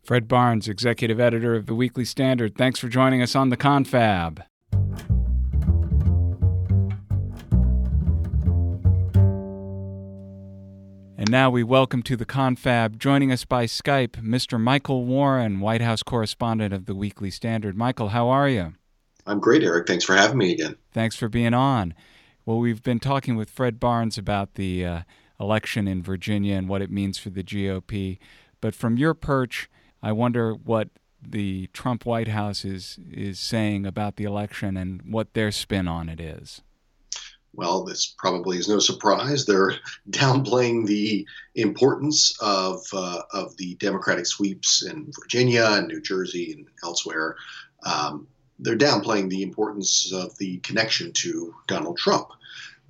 Fred 0.03 0.29
Barnes, 0.29 0.67
executive 0.67 1.21
editor 1.21 1.55
of 1.55 1.67
the 1.67 1.75
Weekly 1.75 2.05
Standard, 2.05 2.57
thanks 2.57 2.81
for 2.81 2.89
joining 2.89 3.23
us 3.23 3.37
on 3.37 3.51
the 3.51 3.57
Confab. 3.57 4.43
And 11.21 11.31
now 11.31 11.51
we 11.51 11.63
welcome 11.63 12.03
to 12.05 12.17
the 12.17 12.25
confab, 12.25 12.99
joining 12.99 13.31
us 13.31 13.45
by 13.45 13.67
Skype, 13.67 14.23
Mr. 14.23 14.59
Michael 14.59 15.05
Warren, 15.05 15.61
White 15.61 15.83
House 15.83 16.03
correspondent 16.03 16.73
of 16.73 16.87
the 16.87 16.95
Weekly 16.95 17.31
Standard. 17.31 17.77
Michael, 17.77 18.09
how 18.09 18.31
are 18.31 18.49
you? 18.49 18.73
I'm 19.27 19.39
great, 19.39 19.63
Eric. 19.63 19.87
Thanks 19.87 20.03
for 20.03 20.17
having 20.17 20.39
me 20.39 20.51
again. 20.51 20.79
Thanks 20.93 21.17
for 21.17 21.29
being 21.29 21.53
on. 21.53 21.93
Well, 22.47 22.57
we've 22.57 22.83
been 22.83 23.01
talking 23.01 23.37
with 23.37 23.51
Fred 23.51 23.79
Barnes 23.79 24.17
about 24.17 24.55
the 24.55 24.83
uh, 24.83 25.01
election 25.39 25.87
in 25.87 26.03
Virginia 26.03 26.55
and 26.55 26.71
what 26.71 26.81
it 26.81 26.91
means 26.91 27.19
for 27.19 27.29
the 27.29 27.45
GOP. 27.45 28.17
But 28.63 28.75
from 28.75 28.97
your 28.97 29.13
perch, 29.13 29.69
I 30.03 30.13
wonder 30.13 30.55
what 30.55 30.89
the 31.21 31.67
Trump 31.75 32.07
White 32.07 32.29
House 32.29 32.65
is 32.65 32.99
is 33.13 33.39
saying 33.39 33.85
about 33.85 34.17
the 34.17 34.25
election 34.25 34.75
and 34.79 35.03
what 35.03 35.35
their 35.35 35.51
spin 35.51 35.87
on 35.87 36.09
it 36.09 36.19
is. 36.19 36.63
Well, 37.53 37.85
this 37.85 38.15
probably 38.17 38.59
is 38.59 38.69
no 38.69 38.79
surprise. 38.79 39.45
They're 39.45 39.75
downplaying 40.11 40.87
the 40.87 41.27
importance 41.55 42.37
of 42.41 42.85
uh, 42.93 43.23
of 43.33 43.57
the 43.57 43.75
Democratic 43.77 44.27
sweeps 44.27 44.85
in 44.85 45.13
Virginia 45.21 45.67
and 45.73 45.89
New 45.89 46.01
Jersey 46.01 46.53
and 46.53 46.67
elsewhere. 46.85 47.37
Um, 47.85 48.29
they're 48.59 48.77
downplaying 48.77 49.31
the 49.31 49.43
importance 49.43 50.13
of 50.13 50.37
the 50.39 50.59
connection 50.59 51.13
to 51.13 51.55
Donald 51.67 51.97
Trump. 51.97 52.29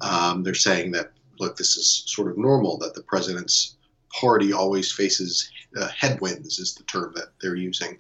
Um, 0.01 0.43
they're 0.43 0.55
saying 0.55 0.93
that 0.93 1.13
look, 1.39 1.57
this 1.57 1.77
is 1.77 2.05
sort 2.07 2.31
of 2.31 2.39
normal 2.39 2.77
that 2.79 2.95
the 2.95 3.03
president's 3.03 3.77
party 4.11 4.53
always 4.53 4.93
faces 4.93 5.51
uh, 5.77 5.89
headwinds, 5.89 6.59
is 6.59 6.75
the 6.75 6.83
term 6.85 7.13
that 7.15 7.29
they're 7.41 7.57
using 7.57 7.97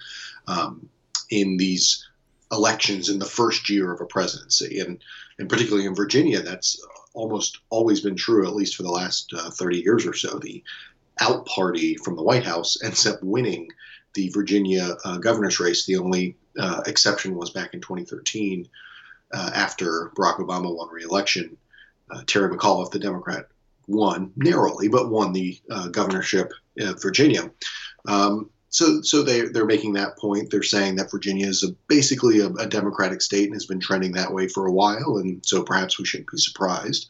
um, 0.47 0.88
in 1.31 1.57
these 1.57 2.07
elections 2.52 3.09
in 3.09 3.19
the 3.19 3.25
first 3.25 3.69
year 3.69 3.92
of 3.92 4.00
a 4.00 4.07
presidency. 4.07 4.80
And, 4.80 5.02
and 5.38 5.49
particularly 5.49 5.87
in 5.87 5.95
Virginia, 5.95 6.40
that's 6.40 6.85
almost 7.14 7.59
always 7.71 8.00
been 8.00 8.16
true, 8.16 8.47
at 8.47 8.54
least 8.54 8.76
for 8.76 8.83
the 8.83 8.90
last 8.90 9.33
uh, 9.37 9.50
30 9.50 9.78
years 9.78 10.07
or 10.07 10.14
so. 10.14 10.38
The 10.38 10.62
out 11.21 11.47
party 11.47 11.97
from 11.97 12.16
the 12.16 12.23
White 12.23 12.45
House 12.45 12.83
ends 12.83 13.07
up 13.07 13.23
winning 13.23 13.69
the 14.14 14.28
Virginia 14.30 14.97
uh, 15.04 15.19
governor's 15.19 15.61
race. 15.61 15.87
The 15.87 15.97
only 15.97 16.37
uh, 16.59 16.83
exception 16.87 17.37
was 17.37 17.50
back 17.50 17.75
in 17.75 17.80
2013 17.80 18.69
uh, 19.33 19.50
after 19.54 20.11
Barack 20.16 20.38
Obama 20.38 20.75
won 20.75 20.88
re-election. 20.90 21.57
Uh, 22.11 22.23
Terry 22.26 22.54
McAuliffe, 22.54 22.90
the 22.90 22.99
Democrat, 22.99 23.47
won 23.87 24.33
narrowly, 24.37 24.88
but 24.88 25.11
won 25.11 25.33
the 25.33 25.61
uh, 25.71 25.88
governorship 25.88 26.52
of 26.78 27.00
Virginia. 27.00 27.50
Um, 28.07 28.50
so, 28.70 29.02
so 29.02 29.22
they 29.22 29.42
they're 29.42 29.66
making 29.66 29.94
that 29.94 30.16
point. 30.16 30.50
They're 30.50 30.62
saying 30.62 30.96
that 30.96 31.10
Virginia 31.10 31.48
is 31.48 31.64
a, 31.64 31.72
basically 31.88 32.38
a, 32.38 32.46
a, 32.50 32.66
Democratic 32.66 33.20
state 33.20 33.44
and 33.44 33.54
has 33.54 33.66
been 33.66 33.80
trending 33.80 34.12
that 34.12 34.32
way 34.32 34.46
for 34.46 34.66
a 34.66 34.72
while, 34.72 35.18
and 35.18 35.44
so 35.44 35.62
perhaps 35.64 35.98
we 35.98 36.04
shouldn't 36.04 36.30
be 36.30 36.38
surprised. 36.38 37.08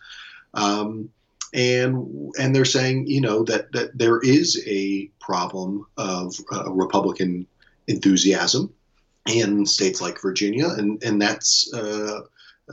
Um, 0.54 1.10
and 1.52 2.32
and 2.38 2.56
they're 2.56 2.64
saying, 2.64 3.08
you 3.08 3.20
know, 3.20 3.44
that 3.44 3.72
that 3.72 3.96
there 3.96 4.20
is 4.20 4.62
a 4.66 5.10
problem 5.20 5.86
of 5.98 6.34
uh, 6.50 6.70
Republican 6.72 7.46
enthusiasm 7.88 8.72
in 9.28 9.66
states 9.66 10.00
like 10.00 10.22
Virginia, 10.22 10.68
and 10.68 11.02
and 11.02 11.20
that's 11.20 11.72
uh, 11.74 12.20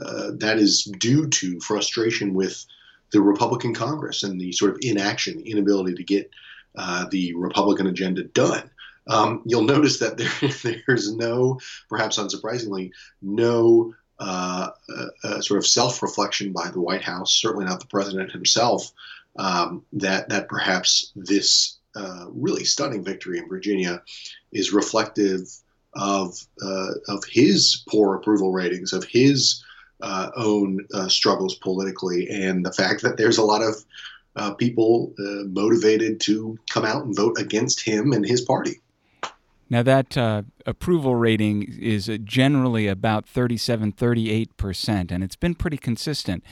uh, 0.00 0.30
that 0.36 0.58
is 0.58 0.84
due 0.98 1.28
to 1.28 1.60
frustration 1.60 2.32
with 2.32 2.64
the 3.12 3.20
Republican 3.20 3.74
Congress 3.74 4.22
and 4.22 4.40
the 4.40 4.52
sort 4.52 4.70
of 4.70 4.78
inaction, 4.80 5.38
the 5.38 5.50
inability 5.50 5.94
to 5.94 6.04
get 6.04 6.30
uh, 6.76 7.06
the 7.10 7.34
Republican 7.34 7.86
agenda 7.86 8.24
done. 8.24 8.70
Um, 9.08 9.42
you'll 9.46 9.62
notice 9.62 9.98
that 9.98 10.18
there, 10.18 10.80
there's 10.86 11.14
no, 11.14 11.58
perhaps 11.88 12.18
unsurprisingly, 12.18 12.90
no 13.22 13.94
uh, 14.20 14.70
uh, 14.96 15.06
uh 15.22 15.40
sort 15.40 15.58
of 15.58 15.66
self-reflection 15.66 16.52
by 16.52 16.70
the 16.70 16.80
White 16.80 17.02
House, 17.04 17.32
certainly 17.32 17.64
not 17.64 17.80
the 17.80 17.86
president 17.86 18.32
himself, 18.32 18.92
um, 19.38 19.84
that 19.92 20.28
that 20.28 20.48
perhaps 20.48 21.12
this 21.16 21.78
uh, 21.94 22.26
really 22.28 22.64
stunning 22.64 23.02
victory 23.02 23.38
in 23.38 23.48
Virginia 23.48 24.02
is 24.52 24.72
reflective 24.72 25.48
of 25.94 26.36
uh, 26.62 26.90
of 27.08 27.24
his 27.24 27.84
poor 27.88 28.16
approval 28.16 28.52
ratings, 28.52 28.92
of 28.92 29.04
his 29.04 29.64
uh, 30.02 30.30
own 30.36 30.86
struggles 31.08 31.54
politically, 31.56 32.28
and 32.28 32.64
the 32.66 32.72
fact 32.72 33.02
that 33.02 33.16
there's 33.16 33.38
a 33.38 33.42
lot 33.42 33.62
of 33.62 34.56
people 34.58 35.14
motivated 35.46 36.20
to 36.20 36.56
come 36.70 36.84
out 36.84 37.04
and 37.04 37.16
vote 37.16 37.36
against 37.40 37.80
him 37.80 38.12
and 38.12 38.26
his 38.26 38.40
party. 38.42 38.80
Now, 39.70 39.82
that 39.82 40.16
uh, 40.16 40.42
approval 40.64 41.14
rating 41.14 41.62
is 41.78 42.10
generally 42.24 42.88
about 42.88 43.28
37, 43.28 43.92
38%, 43.92 45.10
and 45.10 45.22
it's 45.22 45.36
been 45.36 45.54
pretty 45.54 45.76
consistent. 45.76 46.42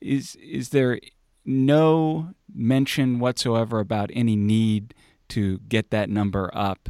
Is, 0.00 0.36
is 0.36 0.70
there 0.70 0.98
no 1.44 2.30
mention 2.52 3.20
whatsoever 3.20 3.78
about 3.78 4.10
any 4.12 4.34
need 4.34 4.94
to 5.28 5.58
get 5.60 5.90
that 5.90 6.10
number 6.10 6.50
up? 6.52 6.88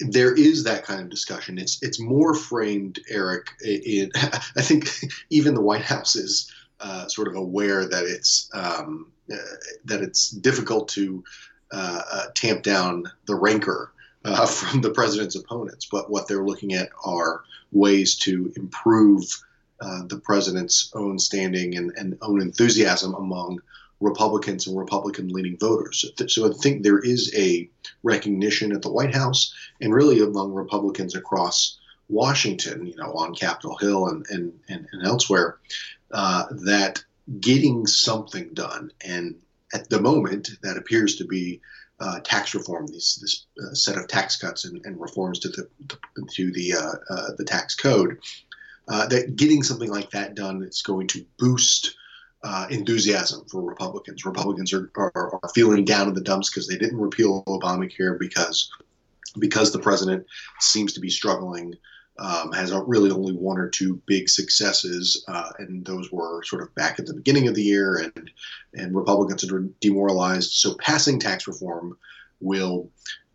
there 0.00 0.34
is 0.34 0.64
that 0.64 0.84
kind 0.84 1.00
of 1.00 1.10
discussion. 1.10 1.58
It's 1.58 1.82
it's 1.82 2.00
more 2.00 2.34
framed, 2.34 3.00
Eric. 3.10 3.48
In, 3.62 4.10
I 4.14 4.62
think 4.62 4.88
even 5.30 5.54
the 5.54 5.60
White 5.60 5.82
House 5.84 6.16
is 6.16 6.50
uh, 6.80 7.06
sort 7.08 7.28
of 7.28 7.36
aware 7.36 7.86
that 7.86 8.04
it's 8.04 8.50
um, 8.54 9.12
uh, 9.32 9.36
that 9.84 10.00
it's 10.00 10.30
difficult 10.30 10.88
to 10.90 11.24
uh, 11.72 12.02
uh 12.10 12.24
tamp 12.34 12.62
down 12.62 13.04
the 13.26 13.34
rancor 13.34 13.92
uh, 14.24 14.46
from 14.46 14.80
the 14.80 14.90
president's 14.90 15.36
opponents. 15.36 15.86
But 15.90 16.10
what 16.10 16.28
they're 16.28 16.44
looking 16.44 16.74
at 16.74 16.90
are 17.04 17.42
ways 17.72 18.16
to 18.16 18.52
improve 18.56 19.22
uh, 19.80 20.02
the 20.06 20.18
president's 20.18 20.90
own 20.94 21.18
standing 21.18 21.76
and, 21.76 21.92
and 21.96 22.16
own 22.22 22.40
enthusiasm 22.40 23.14
among 23.14 23.60
Republicans 24.00 24.66
and 24.66 24.76
Republican 24.76 25.28
leaning 25.28 25.56
voters. 25.58 26.04
So 26.28 26.48
I 26.48 26.52
think 26.52 26.82
there 26.82 26.98
is 26.98 27.32
a 27.36 27.68
recognition 28.02 28.72
at 28.72 28.82
the 28.82 28.90
White 28.90 29.14
House 29.14 29.54
and 29.80 29.92
really 29.92 30.20
among 30.20 30.52
Republicans 30.52 31.14
across 31.14 31.78
Washington, 32.08 32.86
you 32.86 32.96
know, 32.96 33.12
on 33.14 33.34
Capitol 33.34 33.76
Hill 33.78 34.08
and, 34.08 34.26
and, 34.28 34.52
and, 34.68 34.86
and 34.92 35.06
elsewhere, 35.06 35.58
uh, 36.12 36.44
that 36.50 37.02
getting 37.40 37.86
something 37.86 38.52
done, 38.52 38.92
and 39.00 39.36
at 39.72 39.88
the 39.88 40.00
moment, 40.00 40.50
that 40.62 40.76
appears 40.76 41.16
to 41.16 41.24
be 41.24 41.60
uh, 42.00 42.20
tax 42.20 42.54
reform, 42.54 42.86
this, 42.86 43.16
this 43.16 43.46
uh, 43.62 43.74
set 43.74 43.96
of 43.96 44.08
tax 44.08 44.36
cuts 44.36 44.64
and, 44.64 44.84
and 44.84 45.00
reforms 45.00 45.38
to 45.38 45.48
the, 45.48 45.68
to 46.32 46.50
the, 46.52 46.74
uh, 46.74 47.14
uh, 47.14 47.30
the 47.38 47.44
tax 47.44 47.74
code, 47.74 48.18
uh, 48.88 49.06
that 49.06 49.36
getting 49.36 49.62
something 49.62 49.90
like 49.90 50.10
that 50.10 50.34
done 50.34 50.62
is 50.62 50.82
going 50.82 51.06
to 51.06 51.24
boost 51.38 51.96
uh, 52.42 52.66
enthusiasm 52.70 53.44
for 53.50 53.62
Republicans. 53.62 54.26
Republicans 54.26 54.72
are, 54.72 54.90
are, 54.96 55.40
are 55.42 55.48
feeling 55.54 55.84
down 55.84 56.08
in 56.08 56.14
the 56.14 56.20
dumps 56.20 56.50
because 56.50 56.68
they 56.68 56.76
didn't 56.76 57.00
repeal 57.00 57.42
Obamacare 57.44 58.18
because 58.18 58.70
because 59.38 59.72
the 59.72 59.80
president 59.80 60.24
seems 60.60 60.92
to 60.92 61.00
be 61.00 61.10
struggling. 61.10 61.74
Um, 62.16 62.52
has 62.52 62.72
really 62.72 63.10
only 63.10 63.32
one 63.32 63.58
or 63.58 63.68
two 63.68 64.00
big 64.06 64.28
successes, 64.28 65.24
uh, 65.26 65.50
and 65.58 65.84
those 65.84 66.12
were 66.12 66.44
sort 66.44 66.62
of 66.62 66.72
back 66.76 67.00
at 67.00 67.06
the 67.06 67.14
beginning 67.14 67.48
of 67.48 67.56
the 67.56 67.62
year, 67.62 67.96
and 67.96 68.30
and 68.72 68.94
Republicans 68.94 69.50
are 69.50 69.68
demoralized. 69.80 70.52
So 70.52 70.76
passing 70.76 71.18
tax 71.18 71.48
reform 71.48 71.98
will 72.40 72.88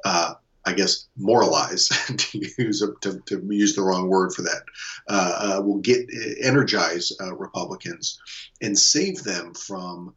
uh, 0.05 0.35
I 0.65 0.73
guess, 0.73 1.07
moralize 1.17 1.87
to 2.17 2.51
use 2.57 2.81
a, 2.81 2.93
to, 3.01 3.19
to, 3.25 3.41
use 3.49 3.75
the 3.75 3.81
wrong 3.81 4.07
word 4.07 4.33
for 4.33 4.43
that, 4.43 4.61
uh, 5.07 5.57
uh, 5.57 5.61
will 5.61 5.79
get 5.79 6.07
energize 6.41 7.11
uh, 7.21 7.35
Republicans 7.35 8.19
and 8.61 8.77
save 8.77 9.23
them 9.23 9.53
from 9.53 10.13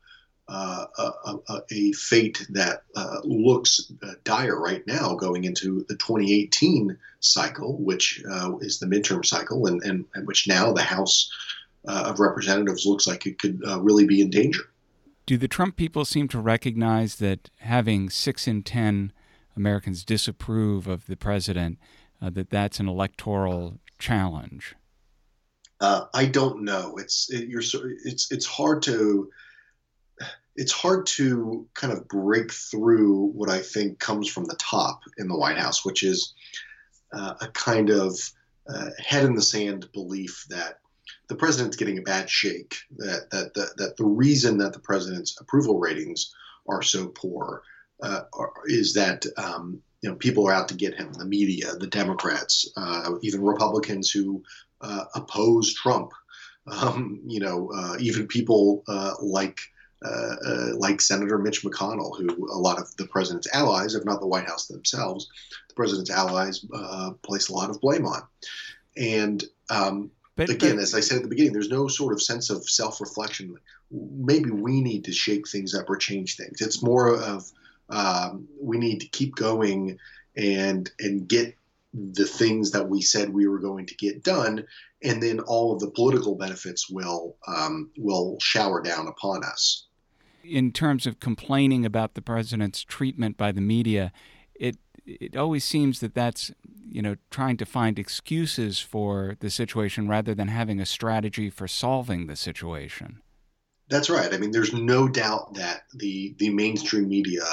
uh, 0.52 0.86
a, 0.98 1.34
a, 1.48 1.62
a, 1.70 1.92
fate 1.92 2.46
that 2.50 2.82
uh, 2.94 3.20
looks 3.24 3.90
uh, 4.02 4.12
dire 4.24 4.60
right 4.60 4.86
now 4.86 5.14
going 5.14 5.44
into 5.44 5.84
the 5.88 5.94
2018 5.96 6.96
cycle, 7.20 7.78
which 7.78 8.22
is 8.60 8.78
the 8.78 8.86
midterm 8.86 9.24
cycle, 9.24 9.66
and, 9.66 9.82
and, 9.82 10.04
and, 10.14 10.26
which 10.26 10.46
now 10.46 10.72
the 10.72 10.82
House 10.82 11.30
of 11.84 12.20
Representatives 12.20 12.84
looks 12.84 13.06
like 13.06 13.26
it 13.26 13.38
could 13.38 13.60
really 13.80 14.06
be 14.06 14.20
in 14.20 14.28
danger. 14.28 14.64
Do 15.24 15.38
the 15.38 15.48
Trump 15.48 15.76
people 15.76 16.04
seem 16.04 16.28
to 16.28 16.38
recognize 16.38 17.16
that 17.16 17.48
having 17.60 18.10
six 18.10 18.46
in 18.46 18.62
10 18.62 19.12
Americans 19.56 20.04
disapprove 20.04 20.86
of 20.86 21.06
the 21.06 21.16
president, 21.16 21.78
uh, 22.20 22.30
that 22.30 22.50
that's 22.50 22.80
an 22.80 22.88
electoral 22.88 23.78
challenge? 23.98 24.74
Uh, 25.80 26.06
I 26.14 26.26
don't 26.26 26.62
know. 26.62 26.96
It's 26.96 27.30
it, 27.30 27.48
you're 27.48 27.62
it's 28.04 28.30
it's 28.30 28.46
hard 28.46 28.82
to 28.82 29.30
it's 30.56 30.72
hard 30.72 31.06
to 31.06 31.66
kind 31.74 31.92
of 31.92 32.06
break 32.08 32.52
through 32.52 33.28
what 33.28 33.48
I 33.48 33.60
think 33.60 33.98
comes 33.98 34.28
from 34.28 34.44
the 34.44 34.56
top 34.56 35.00
in 35.18 35.28
the 35.28 35.36
White 35.36 35.58
House, 35.58 35.84
which 35.84 36.02
is 36.02 36.34
uh, 37.12 37.34
a 37.40 37.48
kind 37.48 37.90
of 37.90 38.18
uh, 38.68 38.90
head 38.98 39.24
in 39.24 39.34
the 39.34 39.42
sand 39.42 39.90
belief 39.92 40.46
that 40.50 40.78
the 41.28 41.34
president's 41.34 41.76
getting 41.76 41.98
a 41.98 42.02
bad 42.02 42.28
shake. 42.28 42.76
That 42.98 43.30
that 43.30 43.54
that, 43.54 43.76
that 43.78 43.96
the 43.96 44.04
reason 44.04 44.58
that 44.58 44.72
the 44.72 44.78
president's 44.78 45.40
approval 45.40 45.78
ratings 45.78 46.34
are 46.68 46.82
so 46.82 47.08
poor 47.08 47.62
uh, 48.02 48.22
is 48.66 48.94
that 48.94 49.24
um, 49.36 49.80
you 50.02 50.10
know 50.10 50.16
people 50.16 50.46
are 50.46 50.52
out 50.52 50.68
to 50.68 50.74
get 50.74 50.94
him. 50.94 51.12
The 51.12 51.24
media, 51.24 51.72
the 51.74 51.86
Democrats, 51.86 52.70
uh, 52.76 53.14
even 53.22 53.42
Republicans 53.42 54.10
who 54.10 54.42
uh, 54.80 55.04
oppose 55.14 55.74
Trump. 55.74 56.12
Um, 56.64 57.20
you 57.26 57.40
know, 57.40 57.72
uh, 57.74 57.96
even 57.98 58.28
people 58.28 58.84
uh, 60.04 60.36
like. 60.74 60.92
like 60.92 61.00
Senator 61.00 61.38
Mitch 61.38 61.64
McConnell, 61.64 62.18
who 62.18 62.26
a 62.52 62.58
lot 62.58 62.78
of 62.78 62.94
the 62.96 63.06
president's 63.06 63.48
allies, 63.54 63.94
if 63.94 64.04
not 64.04 64.20
the 64.20 64.26
White 64.26 64.46
House 64.46 64.66
themselves, 64.66 65.28
the 65.68 65.74
president's 65.74 66.10
allies 66.10 66.66
place 67.22 67.48
a 67.48 67.54
lot 67.54 67.70
of 67.70 67.80
blame 67.80 68.04
on. 68.04 68.22
And 68.96 69.42
um, 69.70 70.10
but, 70.36 70.50
again, 70.50 70.76
but, 70.76 70.82
as 70.82 70.94
I 70.94 71.00
said 71.00 71.16
at 71.16 71.22
the 71.22 71.28
beginning, 71.28 71.54
there's 71.54 71.70
no 71.70 71.88
sort 71.88 72.12
of 72.12 72.20
sense 72.20 72.50
of 72.50 72.68
self-reflection. 72.68 73.56
Maybe 73.90 74.50
we 74.50 74.80
need 74.80 75.04
to 75.04 75.12
shake 75.12 75.48
things 75.48 75.74
up 75.74 75.88
or 75.88 75.96
change 75.96 76.36
things. 76.36 76.60
It's 76.60 76.82
more 76.82 77.16
of 77.16 77.50
um, 77.88 78.48
we 78.60 78.76
need 78.78 79.00
to 79.00 79.08
keep 79.08 79.34
going 79.34 79.98
and 80.36 80.90
and 80.98 81.28
get 81.28 81.56
the 81.94 82.26
things 82.26 82.70
that 82.72 82.88
we 82.88 83.00
said 83.02 83.28
we 83.28 83.46
were 83.46 83.60
going 83.60 83.86
to 83.86 83.94
get 83.96 84.24
done, 84.24 84.66
and 85.02 85.22
then 85.22 85.40
all 85.40 85.72
of 85.72 85.80
the 85.80 85.90
political 85.90 86.34
benefits 86.34 86.90
will 86.90 87.36
um, 87.46 87.90
will 87.96 88.38
shower 88.40 88.82
down 88.82 89.08
upon 89.08 89.44
us. 89.44 89.86
In 90.44 90.72
terms 90.72 91.06
of 91.06 91.20
complaining 91.20 91.86
about 91.86 92.14
the 92.14 92.22
president's 92.22 92.82
treatment 92.82 93.36
by 93.36 93.52
the 93.52 93.60
media, 93.60 94.12
it 94.54 94.76
it 95.04 95.36
always 95.36 95.64
seems 95.64 96.00
that 96.00 96.14
that's 96.14 96.52
you 96.88 97.02
know 97.02 97.16
trying 97.30 97.56
to 97.56 97.66
find 97.66 97.98
excuses 97.98 98.80
for 98.80 99.36
the 99.40 99.50
situation 99.50 100.08
rather 100.08 100.34
than 100.34 100.48
having 100.48 100.80
a 100.80 100.86
strategy 100.86 101.50
for 101.50 101.68
solving 101.68 102.26
the 102.26 102.36
situation. 102.36 103.20
That's 103.88 104.08
right. 104.08 104.32
I 104.32 104.38
mean, 104.38 104.52
there's 104.52 104.72
no 104.72 105.08
doubt 105.08 105.54
that 105.54 105.82
the 105.94 106.34
the 106.38 106.50
mainstream 106.50 107.08
media 107.08 107.44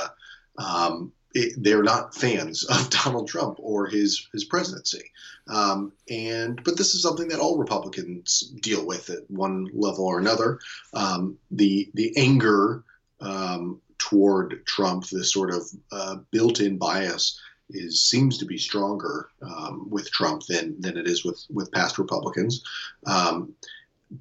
um, 0.58 1.12
it, 1.34 1.54
they're 1.58 1.84
not 1.84 2.16
fans 2.16 2.64
of 2.66 2.90
Donald 3.04 3.28
Trump 3.28 3.58
or 3.60 3.88
his 3.88 4.28
his 4.34 4.46
presidency. 4.46 5.12
Um, 5.48 5.92
and 6.10 6.62
but 6.64 6.78
this 6.78 6.94
is 6.94 7.02
something 7.02 7.28
that 7.30 7.40
all 7.40 7.58
Republicans 7.58 8.52
deal 8.62 8.86
with 8.86 9.10
at 9.10 9.30
one 9.30 9.68
level 9.74 10.06
or 10.06 10.20
another. 10.20 10.60
Um, 10.94 11.38
the 11.52 11.90
the 11.94 12.16
anger 12.18 12.84
um, 13.22 13.82
toward 13.98 14.66
Trump, 14.66 15.08
this 15.10 15.34
sort 15.34 15.54
of 15.54 15.64
uh, 15.92 16.16
built-in 16.32 16.78
bias, 16.78 17.40
is 17.70 18.02
seems 18.02 18.38
to 18.38 18.46
be 18.46 18.58
stronger 18.58 19.30
um, 19.42 19.88
with 19.90 20.10
Trump 20.12 20.44
than 20.48 20.80
than 20.80 20.98
it 20.98 21.08
is 21.08 21.24
with 21.24 21.44
with 21.50 21.72
past 21.72 21.98
Republicans. 21.98 22.64
Um, 23.06 23.54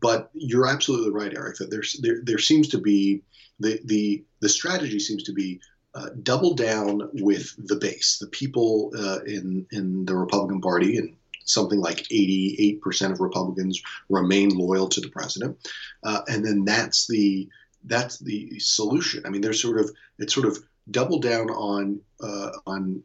but 0.00 0.30
you're 0.34 0.66
absolutely 0.66 1.10
right, 1.10 1.34
Eric. 1.34 1.56
That 1.56 1.70
there's 1.70 1.98
there 2.02 2.20
there 2.22 2.38
seems 2.38 2.68
to 2.68 2.78
be 2.78 3.22
the 3.60 3.80
the 3.84 4.24
the 4.40 4.48
strategy 4.48 4.98
seems 4.98 5.22
to 5.24 5.32
be 5.32 5.60
uh, 5.94 6.10
double 6.22 6.54
down 6.54 7.08
with 7.14 7.54
the 7.66 7.76
base, 7.76 8.18
the 8.18 8.26
people 8.28 8.92
uh, 8.96 9.20
in 9.24 9.66
in 9.72 10.04
the 10.04 10.16
Republican 10.16 10.60
Party, 10.60 10.98
and 10.98 11.14
something 11.44 11.80
like 11.80 12.06
88% 12.12 13.12
of 13.12 13.20
Republicans 13.20 13.82
remain 14.08 14.50
loyal 14.50 14.88
to 14.88 15.00
the 15.00 15.08
president, 15.08 15.56
uh, 16.04 16.20
and 16.28 16.44
then 16.44 16.64
that's 16.64 17.06
the 17.06 17.48
that's 17.84 18.18
the 18.18 18.58
solution. 18.58 19.24
I 19.24 19.30
mean, 19.30 19.40
there's 19.40 19.62
sort 19.62 19.78
of 19.78 19.90
it's 20.18 20.34
sort 20.34 20.46
of 20.46 20.58
double 20.90 21.18
down 21.18 21.50
on 21.50 22.00
uh, 22.22 22.50
on 22.66 23.02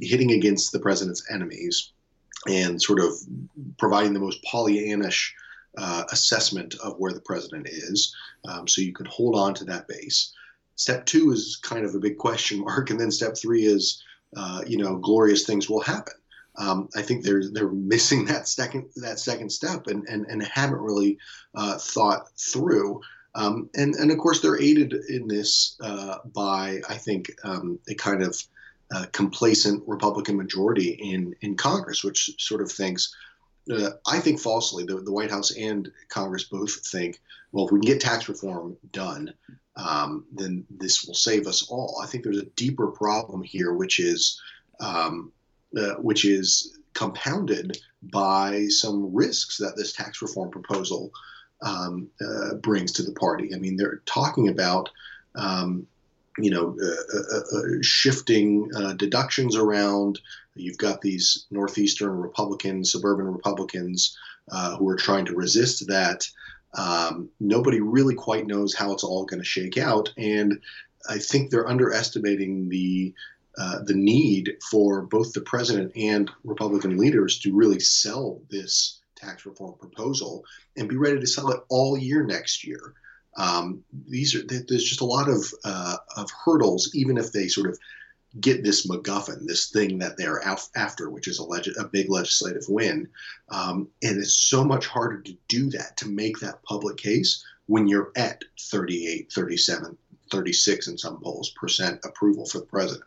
hitting 0.00 0.32
against 0.32 0.72
the 0.72 0.78
president's 0.78 1.24
enemies 1.30 1.92
and 2.46 2.80
sort 2.80 3.00
of 3.00 3.12
providing 3.78 4.12
the 4.12 4.20
most 4.20 4.44
Pollyannish 4.44 5.32
uh, 5.76 6.04
assessment 6.10 6.74
of 6.82 6.98
where 6.98 7.12
the 7.12 7.20
president 7.20 7.68
is, 7.68 8.14
um, 8.48 8.68
so 8.68 8.80
you 8.80 8.92
can 8.92 9.06
hold 9.06 9.36
on 9.36 9.54
to 9.54 9.64
that 9.64 9.88
base. 9.88 10.32
Step 10.78 11.04
two 11.04 11.30
is 11.30 11.58
kind 11.62 11.84
of 11.84 11.94
a 11.94 12.00
big 12.00 12.16
question 12.16 12.60
mark, 12.60 12.90
and 12.90 12.98
then 12.98 13.10
step 13.10 13.36
three 13.36 13.66
is, 13.66 14.02
uh, 14.36 14.62
you 14.66 14.78
know, 14.78 14.96
glorious 14.96 15.44
things 15.44 15.68
will 15.68 15.82
happen. 15.82 16.14
Um, 16.56 16.88
I 16.96 17.02
think 17.02 17.22
they're 17.22 17.50
they're 17.52 17.70
missing 17.70 18.24
that 18.24 18.48
second 18.48 18.88
that 18.96 19.20
second 19.20 19.50
step 19.50 19.86
and 19.86 20.08
and, 20.08 20.24
and 20.26 20.42
haven't 20.42 20.80
really 20.80 21.18
uh, 21.54 21.78
thought 21.78 22.30
through 22.36 23.00
um, 23.38 23.70
and, 23.76 23.94
and 23.94 24.10
of 24.10 24.18
course, 24.18 24.40
they're 24.40 24.60
aided 24.60 24.92
in 25.08 25.28
this 25.28 25.76
uh, 25.80 26.18
by, 26.34 26.80
I 26.88 26.94
think, 26.94 27.30
um, 27.44 27.78
a 27.88 27.94
kind 27.94 28.22
of 28.22 28.36
uh, 28.90 29.06
complacent 29.12 29.84
Republican 29.86 30.36
majority 30.36 30.90
in, 30.90 31.36
in 31.42 31.56
Congress, 31.56 32.02
which 32.02 32.30
sort 32.38 32.62
of 32.62 32.72
thinks, 32.72 33.14
uh, 33.70 33.90
I 34.06 34.18
think 34.18 34.40
falsely, 34.40 34.84
the, 34.84 34.96
the 34.96 35.12
White 35.12 35.30
House 35.30 35.56
and 35.56 35.90
Congress 36.08 36.44
both 36.44 36.84
think, 36.86 37.20
well, 37.52 37.66
if 37.66 37.72
we 37.72 37.78
can 37.78 37.86
get 37.86 38.00
tax 38.00 38.28
reform 38.28 38.76
done, 38.92 39.32
um, 39.78 40.24
then 40.32 40.66
this 40.68 41.04
will 41.04 41.14
save 41.14 41.46
us 41.46 41.68
all. 41.70 42.00
I 42.02 42.06
think 42.06 42.24
there's 42.24 42.38
a 42.38 42.46
deeper 42.56 42.88
problem 42.88 43.42
here, 43.42 43.72
which 43.72 44.00
is 44.00 44.40
um, 44.80 45.32
uh, 45.76 45.94
which 45.94 46.24
is 46.24 46.78
compounded 46.94 47.78
by 48.02 48.66
some 48.68 49.14
risks 49.14 49.58
that 49.58 49.76
this 49.76 49.92
tax 49.92 50.20
reform 50.20 50.50
proposal 50.50 51.12
um, 51.62 52.08
uh, 52.20 52.54
brings 52.54 52.92
to 52.92 53.02
the 53.02 53.12
party. 53.12 53.54
I 53.54 53.58
mean, 53.58 53.76
they're 53.76 54.02
talking 54.06 54.48
about, 54.48 54.88
um, 55.34 55.86
you 56.38 56.50
know, 56.50 56.76
uh, 56.80 57.18
uh, 57.18 57.58
uh 57.58 57.82
shifting 57.82 58.70
uh, 58.76 58.92
deductions 58.94 59.56
around. 59.56 60.20
You've 60.54 60.78
got 60.78 61.00
these 61.00 61.46
northeastern 61.50 62.10
Republicans, 62.10 62.92
suburban 62.92 63.26
Republicans, 63.26 64.16
uh, 64.50 64.76
who 64.76 64.88
are 64.88 64.96
trying 64.96 65.26
to 65.26 65.34
resist 65.34 65.86
that. 65.88 66.28
Um, 66.74 67.30
nobody 67.40 67.80
really 67.80 68.14
quite 68.14 68.46
knows 68.46 68.74
how 68.74 68.92
it's 68.92 69.04
all 69.04 69.24
going 69.24 69.40
to 69.40 69.46
shake 69.46 69.78
out, 69.78 70.12
and 70.16 70.60
I 71.08 71.18
think 71.18 71.50
they're 71.50 71.68
underestimating 71.68 72.68
the 72.68 73.14
uh, 73.58 73.82
the 73.82 73.94
need 73.94 74.56
for 74.70 75.02
both 75.02 75.32
the 75.32 75.40
president 75.40 75.92
and 75.96 76.30
Republican 76.44 76.96
leaders 76.96 77.40
to 77.40 77.56
really 77.56 77.80
sell 77.80 78.40
this 78.50 79.00
tax 79.16 79.44
reform 79.46 79.74
proposal 79.80 80.44
and 80.76 80.88
be 80.88 80.96
ready 80.96 81.18
to 81.18 81.26
sell 81.26 81.50
it 81.50 81.60
all 81.68 81.98
year 81.98 82.22
next 82.22 82.64
year. 82.64 82.94
Um, 83.36 83.82
these 84.06 84.34
are 84.34 84.42
there's 84.46 84.84
just 84.84 85.00
a 85.00 85.06
lot 85.06 85.28
of 85.28 85.52
uh, 85.64 85.96
of 86.16 86.30
hurdles, 86.44 86.90
even 86.94 87.18
if 87.18 87.32
they 87.32 87.48
sort 87.48 87.68
of 87.68 87.78
get 88.40 88.62
this 88.62 88.86
MacGuffin, 88.86 89.46
this 89.46 89.70
thing 89.70 89.98
that 89.98 90.16
they're 90.16 90.42
after, 90.74 91.10
which 91.10 91.28
is 91.28 91.38
a, 91.38 91.44
leg- 91.44 91.68
a 91.78 91.84
big 91.84 92.10
legislative 92.10 92.64
win. 92.68 93.08
Um, 93.50 93.88
and 94.02 94.18
it's 94.18 94.34
so 94.34 94.64
much 94.64 94.86
harder 94.86 95.20
to 95.22 95.36
do 95.48 95.70
that, 95.70 95.96
to 95.98 96.08
make 96.08 96.38
that 96.40 96.62
public 96.62 96.96
case 96.96 97.44
when 97.66 97.86
you're 97.86 98.12
at 98.16 98.42
38, 98.60 99.32
37, 99.32 99.96
36 100.30 100.88
in 100.88 100.98
some 100.98 101.20
polls 101.20 101.50
percent 101.50 102.00
approval 102.04 102.46
for 102.46 102.58
the 102.58 102.66
president. 102.66 103.04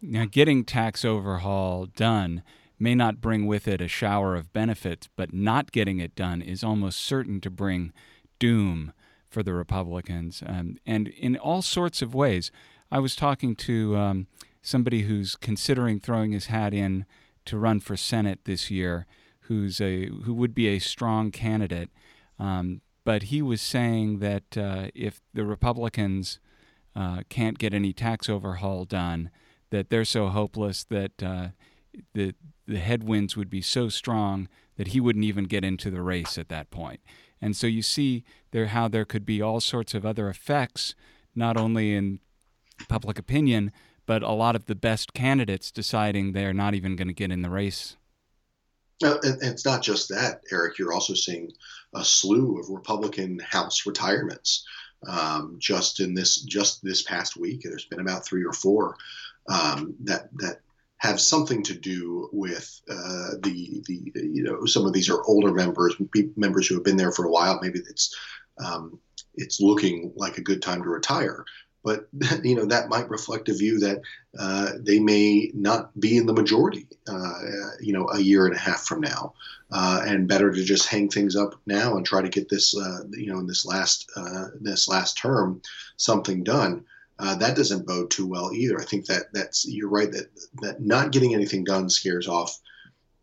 Now, 0.00 0.24
getting 0.24 0.64
tax 0.64 1.04
overhaul 1.04 1.86
done 1.86 2.42
may 2.78 2.94
not 2.94 3.20
bring 3.20 3.46
with 3.46 3.68
it 3.68 3.80
a 3.80 3.86
shower 3.86 4.34
of 4.34 4.52
benefits, 4.52 5.08
but 5.14 5.32
not 5.32 5.70
getting 5.70 6.00
it 6.00 6.16
done 6.16 6.42
is 6.42 6.64
almost 6.64 6.98
certain 7.00 7.40
to 7.40 7.50
bring 7.50 7.92
doom 8.40 8.92
for 9.28 9.42
the 9.44 9.52
Republicans, 9.54 10.42
um, 10.44 10.76
and 10.84 11.08
in 11.08 11.36
all 11.36 11.62
sorts 11.62 12.02
of 12.02 12.14
ways. 12.14 12.50
I 12.90 12.98
was 12.98 13.16
talking 13.16 13.56
to 13.56 13.96
um, 13.96 14.26
somebody 14.62 15.02
who's 15.02 15.36
considering 15.36 16.00
throwing 16.00 16.32
his 16.32 16.46
hat 16.46 16.72
in 16.72 17.04
to 17.44 17.58
run 17.58 17.80
for 17.80 17.96
Senate 17.96 18.40
this 18.44 18.70
year, 18.70 19.06
who's 19.42 19.80
a 19.80 20.06
who 20.06 20.32
would 20.32 20.54
be 20.54 20.68
a 20.68 20.78
strong 20.78 21.30
candidate, 21.30 21.90
um, 22.38 22.80
but 23.04 23.24
he 23.24 23.42
was 23.42 23.60
saying 23.60 24.20
that 24.20 24.56
uh, 24.56 24.88
if 24.94 25.20
the 25.34 25.44
Republicans 25.44 26.38
uh, 26.94 27.22
can't 27.28 27.58
get 27.58 27.74
any 27.74 27.92
tax 27.92 28.28
overhaul 28.28 28.84
done, 28.84 29.30
that 29.70 29.90
they're 29.90 30.04
so 30.04 30.28
hopeless 30.28 30.84
that 30.84 31.22
uh, 31.22 31.48
the 32.14 32.34
the 32.66 32.78
headwinds 32.78 33.36
would 33.36 33.50
be 33.50 33.60
so 33.60 33.88
strong 33.88 34.48
that 34.76 34.88
he 34.88 35.00
wouldn't 35.00 35.24
even 35.24 35.44
get 35.44 35.64
into 35.64 35.90
the 35.90 36.02
race 36.02 36.38
at 36.38 36.48
that 36.48 36.70
point. 36.70 37.00
And 37.40 37.56
so 37.56 37.66
you 37.66 37.82
see 37.82 38.24
there 38.52 38.66
how 38.66 38.86
there 38.86 39.04
could 39.04 39.26
be 39.26 39.42
all 39.42 39.60
sorts 39.60 39.94
of 39.94 40.06
other 40.06 40.28
effects, 40.28 40.94
not 41.34 41.56
only 41.56 41.94
in 41.94 42.20
public 42.88 43.18
opinion, 43.18 43.72
but 44.06 44.22
a 44.22 44.32
lot 44.32 44.56
of 44.56 44.66
the 44.66 44.74
best 44.74 45.14
candidates 45.14 45.70
deciding 45.70 46.32
they're 46.32 46.52
not 46.52 46.74
even 46.74 46.96
going 46.96 47.08
to 47.08 47.14
get 47.14 47.30
in 47.30 47.42
the 47.42 47.50
race. 47.50 47.96
Uh, 49.02 49.18
and 49.22 49.42
it's 49.42 49.64
not 49.64 49.82
just 49.82 50.08
that, 50.08 50.42
Eric. 50.50 50.78
You're 50.78 50.92
also 50.92 51.14
seeing 51.14 51.50
a 51.94 52.04
slew 52.04 52.58
of 52.58 52.68
Republican 52.68 53.38
House 53.40 53.86
retirements. 53.86 54.64
Um, 55.08 55.56
just 55.58 55.98
in 55.98 56.14
this 56.14 56.42
just 56.42 56.82
this 56.84 57.02
past 57.02 57.36
week, 57.36 57.62
there's 57.64 57.86
been 57.86 58.00
about 58.00 58.24
three 58.24 58.44
or 58.44 58.52
four 58.52 58.96
um, 59.48 59.94
that 60.04 60.28
that 60.36 60.60
have 60.98 61.20
something 61.20 61.64
to 61.64 61.74
do 61.74 62.28
with 62.32 62.80
uh, 62.88 63.34
the 63.42 63.82
the 63.86 64.12
you 64.14 64.44
know 64.44 64.64
some 64.64 64.86
of 64.86 64.92
these 64.92 65.10
are 65.10 65.24
older 65.24 65.52
members, 65.52 65.96
members 66.36 66.68
who 66.68 66.76
have 66.76 66.84
been 66.84 66.96
there 66.96 67.10
for 67.10 67.24
a 67.24 67.30
while. 67.30 67.58
Maybe 67.60 67.80
it's 67.80 68.16
um, 68.64 69.00
it's 69.34 69.60
looking 69.60 70.12
like 70.14 70.38
a 70.38 70.42
good 70.42 70.62
time 70.62 70.82
to 70.82 70.88
retire. 70.88 71.44
But 71.82 72.08
you 72.42 72.54
know 72.54 72.66
that 72.66 72.88
might 72.88 73.10
reflect 73.10 73.48
a 73.48 73.54
view 73.54 73.78
that 73.80 74.02
uh, 74.38 74.72
they 74.80 75.00
may 75.00 75.50
not 75.54 75.98
be 75.98 76.16
in 76.16 76.26
the 76.26 76.32
majority, 76.32 76.86
uh, 77.08 77.40
you 77.80 77.92
know, 77.92 78.08
a 78.08 78.20
year 78.20 78.46
and 78.46 78.54
a 78.54 78.58
half 78.58 78.84
from 78.84 79.00
now, 79.00 79.34
uh, 79.70 80.02
and 80.06 80.28
better 80.28 80.52
to 80.52 80.64
just 80.64 80.88
hang 80.88 81.08
things 81.08 81.36
up 81.36 81.54
now 81.66 81.96
and 81.96 82.06
try 82.06 82.22
to 82.22 82.28
get 82.28 82.48
this, 82.48 82.76
uh, 82.76 83.00
you 83.10 83.32
know, 83.32 83.38
in 83.38 83.46
this 83.46 83.66
last 83.66 84.10
uh, 84.16 84.46
this 84.60 84.88
last 84.88 85.16
term, 85.18 85.60
something 85.96 86.44
done. 86.44 86.84
Uh, 87.18 87.36
that 87.36 87.56
doesn't 87.56 87.86
bode 87.86 88.10
too 88.10 88.26
well 88.26 88.52
either. 88.52 88.80
I 88.80 88.84
think 88.84 89.06
that 89.06 89.26
that's 89.32 89.64
you're 89.68 89.88
right 89.88 90.10
that 90.10 90.26
that 90.62 90.80
not 90.80 91.12
getting 91.12 91.34
anything 91.34 91.62
done 91.64 91.88
scares 91.88 92.26
off 92.26 92.58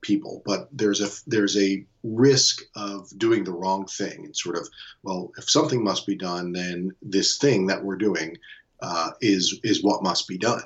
people, 0.01 0.41
but 0.45 0.69
there's 0.71 1.01
a 1.01 1.09
there's 1.27 1.57
a 1.57 1.85
risk 2.03 2.61
of 2.75 3.09
doing 3.17 3.43
the 3.43 3.51
wrong 3.51 3.85
thing 3.85 4.25
and 4.25 4.35
sort 4.35 4.55
of 4.57 4.67
well, 5.03 5.31
if 5.37 5.49
something 5.49 5.83
must 5.83 6.07
be 6.07 6.15
done, 6.15 6.51
then 6.51 6.91
this 7.01 7.37
thing 7.37 7.67
that 7.67 7.83
we're 7.83 7.97
doing 7.97 8.37
uh, 8.81 9.11
is 9.21 9.59
is 9.63 9.83
what 9.83 10.03
must 10.03 10.27
be 10.27 10.37
done. 10.37 10.63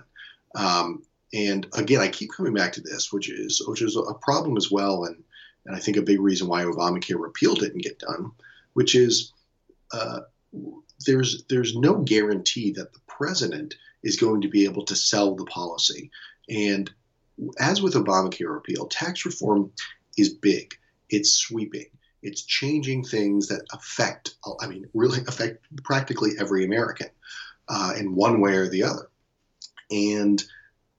Um, 0.56 1.04
and 1.34 1.68
again, 1.74 2.00
I 2.00 2.10
keep 2.10 2.32
coming 2.32 2.54
back 2.54 2.74
to 2.74 2.82
this, 2.82 3.12
which 3.12 3.30
is 3.30 3.62
which 3.68 3.82
is 3.82 3.98
a 3.98 4.14
problem 4.16 4.58
as 4.58 4.70
well, 4.70 5.06
and 5.06 5.24
and 5.66 5.76
I 5.76 5.80
think 5.80 5.98
a 5.98 6.02
big 6.02 6.20
reason 6.20 6.48
why 6.48 6.64
Obamacare 6.64 7.20
repeal 7.20 7.56
didn't 7.56 7.84
get 7.84 8.00
done, 8.00 8.32
which 8.74 8.96
is 8.96 9.34
uh, 9.92 10.22
there's 11.06 11.44
there's 11.50 11.76
no 11.76 11.98
guarantee 11.98 12.72
that 12.74 12.94
the 12.94 13.00
president 13.08 13.76
is 14.04 14.18
going 14.18 14.42
to 14.42 14.50
be 14.50 14.66
able 14.66 14.86
to 14.86 14.96
sell 14.96 15.36
the 15.36 15.46
policy, 15.46 16.12
and 16.50 16.92
as 17.60 17.82
with 17.82 17.94
Obamacare 17.94 18.54
repeal, 18.54 18.88
tax 18.88 19.26
reform 19.26 19.72
is 20.18 20.30
big. 20.30 20.76
It's 21.10 21.34
sweeping. 21.34 21.88
It's 22.22 22.44
changing 22.44 23.04
things 23.04 23.48
that 23.48 23.66
affect, 23.74 24.36
I 24.62 24.68
mean, 24.68 24.86
really 24.94 25.20
affect 25.28 25.66
practically 25.84 26.32
every 26.40 26.64
American 26.64 27.10
uh, 27.68 27.94
in 27.98 28.16
one 28.16 28.40
way 28.40 28.56
or 28.56 28.70
the 28.70 28.84
other. 28.84 29.10
And 29.92 30.42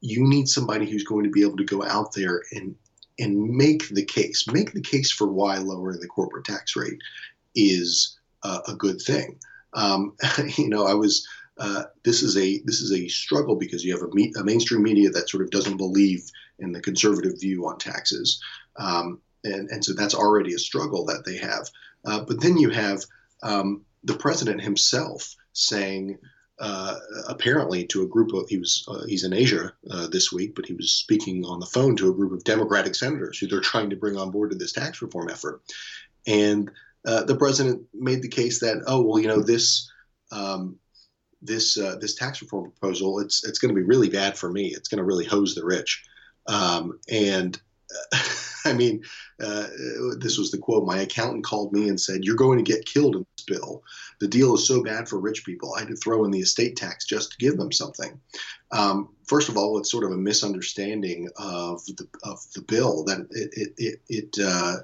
you 0.00 0.28
need 0.28 0.48
somebody 0.48 0.88
who's 0.88 1.04
going 1.04 1.24
to 1.24 1.30
be 1.30 1.42
able 1.42 1.56
to 1.56 1.64
go 1.64 1.82
out 1.82 2.12
there 2.14 2.42
and 2.52 2.76
and 3.18 3.48
make 3.48 3.88
the 3.90 4.04
case, 4.04 4.46
make 4.48 4.72
the 4.72 4.80
case 4.80 5.12
for 5.12 5.28
why 5.28 5.58
lowering 5.58 6.00
the 6.00 6.08
corporate 6.08 6.44
tax 6.44 6.74
rate 6.74 6.98
is 7.54 8.18
uh, 8.42 8.58
a 8.66 8.74
good 8.74 9.00
thing. 9.00 9.38
Um, 9.72 10.16
you 10.56 10.68
know, 10.68 10.84
I 10.84 10.94
was 10.94 11.26
uh, 11.58 11.84
this 12.02 12.22
is 12.22 12.36
a 12.36 12.60
this 12.64 12.80
is 12.80 12.92
a 12.92 13.08
struggle 13.08 13.54
because 13.54 13.84
you 13.84 13.92
have 13.92 14.02
a, 14.02 14.12
me- 14.14 14.32
a, 14.36 14.42
mainstream 14.42 14.82
media 14.82 15.10
that 15.10 15.28
sort 15.28 15.42
of 15.42 15.50
doesn't 15.50 15.76
believe 15.76 16.28
in 16.58 16.72
the 16.72 16.80
conservative 16.80 17.40
view 17.40 17.66
on 17.66 17.78
taxes, 17.78 18.42
um, 18.76 19.20
and 19.44 19.68
and 19.70 19.84
so 19.84 19.92
that's 19.92 20.14
already 20.14 20.54
a 20.54 20.58
struggle 20.58 21.04
that 21.04 21.24
they 21.24 21.36
have. 21.36 21.70
Uh, 22.04 22.24
but 22.24 22.40
then 22.40 22.58
you 22.58 22.70
have 22.70 23.04
um, 23.42 23.82
the 24.04 24.16
president 24.16 24.60
himself 24.60 25.34
saying. 25.52 26.18
Uh, 26.60 26.94
apparently, 27.28 27.84
to 27.84 28.04
a 28.04 28.06
group 28.06 28.32
of 28.32 28.48
he 28.48 28.58
was 28.58 28.84
uh, 28.86 29.04
he's 29.08 29.24
in 29.24 29.32
Asia 29.32 29.72
uh, 29.90 30.06
this 30.06 30.30
week, 30.30 30.54
but 30.54 30.64
he 30.64 30.72
was 30.72 30.92
speaking 30.92 31.44
on 31.44 31.58
the 31.58 31.66
phone 31.66 31.96
to 31.96 32.08
a 32.08 32.14
group 32.14 32.30
of 32.30 32.44
Democratic 32.44 32.94
senators 32.94 33.36
who 33.36 33.48
they're 33.48 33.60
trying 33.60 33.90
to 33.90 33.96
bring 33.96 34.16
on 34.16 34.30
board 34.30 34.52
to 34.52 34.56
this 34.56 34.70
tax 34.70 35.02
reform 35.02 35.28
effort, 35.28 35.62
and 36.28 36.70
the 37.04 37.36
president 37.36 37.82
made 37.92 38.22
the 38.22 38.28
case 38.28 38.60
that 38.60 38.84
oh 38.86 39.02
well 39.02 39.18
you 39.18 39.26
know 39.26 39.42
this 39.42 39.90
um, 40.30 40.78
this 41.44 41.78
uh, 41.78 41.96
this 42.00 42.14
tax 42.14 42.42
reform 42.42 42.70
proposal, 42.70 43.20
it's 43.20 43.46
it's 43.46 43.59
going 43.59 43.74
to 43.74 43.80
be 43.80 43.87
really 43.87 44.09
bad 44.09 44.37
for 44.37 44.50
me. 44.50 44.68
It's 44.68 44.88
going 44.88 44.98
to 44.98 45.04
really 45.04 45.24
hose 45.24 45.54
the 45.54 45.64
rich. 45.64 46.04
Um, 46.46 46.98
and 47.11 47.61
uh, 48.12 48.18
I 48.66 48.72
mean, 48.72 49.04
uh, 49.40 49.66
this 50.18 50.38
was 50.38 50.50
the 50.50 50.59
quote. 50.59 50.87
My 50.87 50.98
accountant 50.98 51.44
called 51.44 51.72
me 51.72 51.88
and 51.88 52.00
said, 52.00 52.24
"You're 52.24 52.37
going 52.37 52.62
to 52.62 52.72
get 52.72 52.87
killed 52.87 53.16
in 53.16 53.26
this 53.37 53.44
bill. 53.44 53.83
The 54.20 54.28
deal 54.28 54.54
is 54.54 54.66
so 54.66 54.83
bad 54.83 55.09
for 55.09 55.18
rich 55.18 55.44
people. 55.44 55.74
I 55.74 55.80
had 55.80 55.88
to 55.88 55.96
throw 55.96 56.24
in 56.24 56.30
the 56.30 56.40
estate 56.40 56.76
tax 56.76 57.04
just 57.04 57.33
to 57.33 57.38
give 57.38 57.57
them 57.59 57.72
something." 57.72 58.18
Um, 58.72 59.11
first 59.26 59.48
of 59.48 59.57
all, 59.57 59.78
it's 59.78 59.90
sort 59.90 60.04
of 60.04 60.12
a 60.12 60.16
misunderstanding 60.16 61.28
of 61.37 61.85
the 61.87 62.09
of 62.22 62.40
the 62.54 62.62
bill 62.62 63.04
that 63.04 63.26
it 63.30 63.50
it 63.52 63.74
it. 63.76 64.00
it 64.09 64.44
uh, 64.44 64.76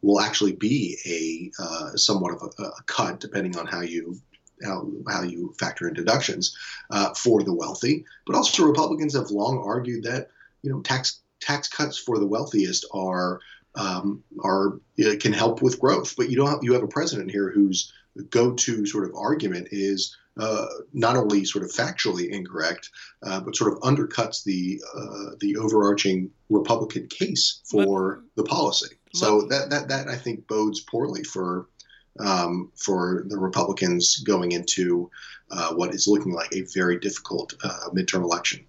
will 0.00 0.20
actually 0.20 0.52
be 0.52 0.96
a 1.06 1.62
uh, 1.62 1.96
somewhat 1.96 2.32
of 2.34 2.52
a, 2.58 2.62
a, 2.62 2.82
cut, 2.86 3.18
depending 3.18 3.56
on 3.56 3.66
how 3.66 3.80
you 3.80 4.16
how, 4.64 4.90
how 5.08 5.22
you 5.22 5.54
factor 5.58 5.88
in 5.88 5.94
deductions 5.94 6.56
uh, 6.90 7.14
for 7.14 7.42
the 7.42 7.54
wealthy. 7.54 8.04
But 8.26 8.36
also, 8.36 8.64
Republicans 8.64 9.14
have 9.14 9.30
long 9.30 9.62
argued 9.64 10.04
that 10.04 10.28
you 10.62 10.70
know 10.70 10.80
tax 10.80 11.20
tax 11.40 11.68
cuts 11.68 11.98
for 11.98 12.18
the 12.18 12.26
wealthiest 12.26 12.86
are 12.92 13.40
um, 13.74 14.22
are 14.42 14.80
can 15.20 15.32
help 15.32 15.62
with 15.62 15.80
growth. 15.80 16.14
But 16.16 16.30
you 16.30 16.36
don't 16.36 16.48
have, 16.48 16.60
you 16.62 16.72
have 16.72 16.82
a 16.82 16.88
president 16.88 17.30
here 17.30 17.50
whose 17.50 17.92
go-to 18.30 18.84
sort 18.84 19.04
of 19.04 19.14
argument 19.14 19.68
is 19.70 20.16
uh, 20.38 20.66
not 20.92 21.16
only 21.16 21.44
sort 21.44 21.64
of 21.64 21.70
factually 21.70 22.28
incorrect, 22.30 22.90
uh, 23.24 23.40
but 23.40 23.56
sort 23.56 23.72
of 23.72 23.80
undercuts 23.80 24.44
the 24.44 24.80
uh, 24.96 25.34
the 25.40 25.56
overarching 25.56 26.30
Republican 26.48 27.06
case 27.08 27.60
for 27.64 28.22
the 28.36 28.44
policy. 28.44 28.96
So 29.14 29.42
that, 29.48 29.70
that 29.70 29.88
that 29.88 30.08
I 30.08 30.16
think 30.16 30.46
bodes 30.46 30.80
poorly 30.80 31.24
for 31.24 31.68
um, 32.20 32.70
for 32.76 33.24
the 33.28 33.38
Republicans 33.38 34.18
going 34.18 34.52
into 34.52 35.10
uh, 35.50 35.72
what 35.74 35.94
is 35.94 36.06
looking 36.06 36.32
like 36.32 36.52
a 36.52 36.62
very 36.74 36.98
difficult 36.98 37.54
uh, 37.62 37.90
midterm 37.94 38.22
election. 38.22 38.64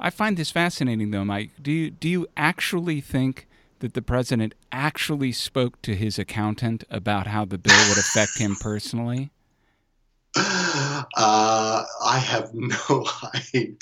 I 0.00 0.10
find 0.10 0.36
this 0.36 0.50
fascinating, 0.50 1.10
though, 1.10 1.24
Mike. 1.24 1.50
Do 1.60 1.70
you 1.70 1.90
do 1.90 2.08
you 2.08 2.26
actually 2.36 3.00
think 3.00 3.46
that 3.78 3.94
the 3.94 4.02
president 4.02 4.54
actually 4.72 5.32
spoke 5.32 5.80
to 5.82 5.94
his 5.94 6.18
accountant 6.18 6.84
about 6.90 7.26
how 7.26 7.44
the 7.44 7.58
bill 7.58 7.88
would 7.88 7.98
affect 7.98 8.38
him 8.38 8.56
personally? 8.60 9.30
Uh, 10.36 11.84
I 12.04 12.18
have 12.18 12.52
no 12.54 12.74
idea. 13.54 13.76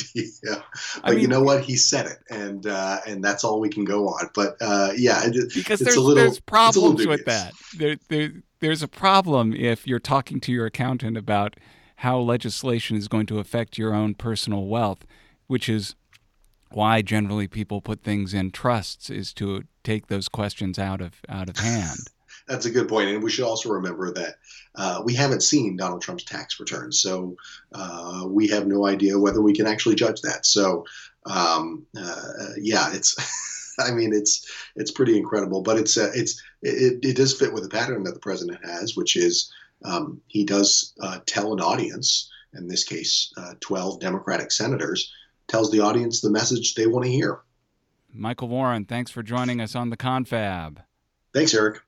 But 0.44 0.64
I 1.02 1.10
mean, 1.10 1.20
you 1.20 1.28
know 1.28 1.42
what? 1.42 1.64
He 1.64 1.76
said 1.76 2.06
it, 2.06 2.18
and 2.30 2.66
uh, 2.66 2.98
and 3.06 3.24
that's 3.24 3.44
all 3.44 3.60
we 3.60 3.70
can 3.70 3.84
go 3.84 4.08
on. 4.08 4.28
But 4.34 4.56
uh, 4.60 4.92
yeah, 4.96 5.22
it, 5.24 5.54
because 5.54 5.80
there's, 5.80 5.96
little, 5.96 6.14
there's 6.14 6.40
problems 6.40 7.06
with 7.06 7.24
that. 7.24 7.52
There, 7.76 7.96
there, 8.08 8.32
there's 8.62 8.82
a 8.82 8.88
problem 8.88 9.52
if 9.52 9.88
you're 9.88 9.98
talking 9.98 10.38
to 10.38 10.52
your 10.52 10.66
accountant 10.66 11.16
about 11.16 11.56
how 11.96 12.18
legislation 12.18 12.96
is 12.96 13.08
going 13.08 13.26
to 13.26 13.40
affect 13.40 13.76
your 13.76 13.92
own 13.92 14.14
personal 14.14 14.66
wealth, 14.66 15.04
which 15.48 15.68
is 15.68 15.96
why 16.70 17.02
generally 17.02 17.48
people 17.48 17.80
put 17.80 18.04
things 18.04 18.32
in 18.32 18.52
trusts 18.52 19.10
is 19.10 19.34
to 19.34 19.64
take 19.82 20.06
those 20.06 20.28
questions 20.28 20.78
out 20.78 21.00
of 21.00 21.14
out 21.28 21.48
of 21.48 21.56
hand. 21.56 21.98
That's 22.48 22.64
a 22.66 22.70
good 22.70 22.88
point, 22.88 23.10
and 23.10 23.22
we 23.22 23.30
should 23.30 23.44
also 23.44 23.68
remember 23.68 24.12
that 24.12 24.36
uh, 24.76 25.02
we 25.04 25.14
haven't 25.14 25.42
seen 25.42 25.76
Donald 25.76 26.00
Trump's 26.02 26.24
tax 26.24 26.58
returns, 26.60 27.00
so 27.00 27.36
uh, 27.74 28.24
we 28.26 28.46
have 28.48 28.66
no 28.66 28.86
idea 28.86 29.18
whether 29.18 29.42
we 29.42 29.54
can 29.54 29.66
actually 29.66 29.96
judge 29.96 30.20
that. 30.22 30.46
So, 30.46 30.86
um, 31.26 31.84
uh, 31.96 32.54
yeah, 32.60 32.94
it's. 32.94 33.16
I 33.78 33.90
mean, 33.92 34.12
it's 34.12 34.46
it's 34.76 34.90
pretty 34.90 35.16
incredible, 35.16 35.62
but 35.62 35.78
it's 35.78 35.96
uh, 35.96 36.10
it's 36.14 36.42
it, 36.62 37.04
it 37.04 37.16
does 37.16 37.34
fit 37.34 37.52
with 37.52 37.62
the 37.62 37.68
pattern 37.68 38.02
that 38.04 38.14
the 38.14 38.20
president 38.20 38.64
has, 38.64 38.96
which 38.96 39.16
is 39.16 39.52
um, 39.84 40.20
he 40.26 40.44
does 40.44 40.92
uh, 41.00 41.18
tell 41.26 41.52
an 41.52 41.60
audience, 41.60 42.30
in 42.54 42.68
this 42.68 42.84
case, 42.84 43.32
uh, 43.36 43.54
12 43.60 44.00
Democratic 44.00 44.52
senators, 44.52 45.12
tells 45.48 45.70
the 45.70 45.80
audience 45.80 46.20
the 46.20 46.30
message 46.30 46.74
they 46.74 46.86
want 46.86 47.04
to 47.04 47.10
hear. 47.10 47.40
Michael 48.12 48.48
Warren, 48.48 48.84
thanks 48.84 49.10
for 49.10 49.22
joining 49.22 49.60
us 49.60 49.74
on 49.74 49.90
the 49.90 49.96
Confab. 49.96 50.82
Thanks, 51.32 51.54
Eric. 51.54 51.80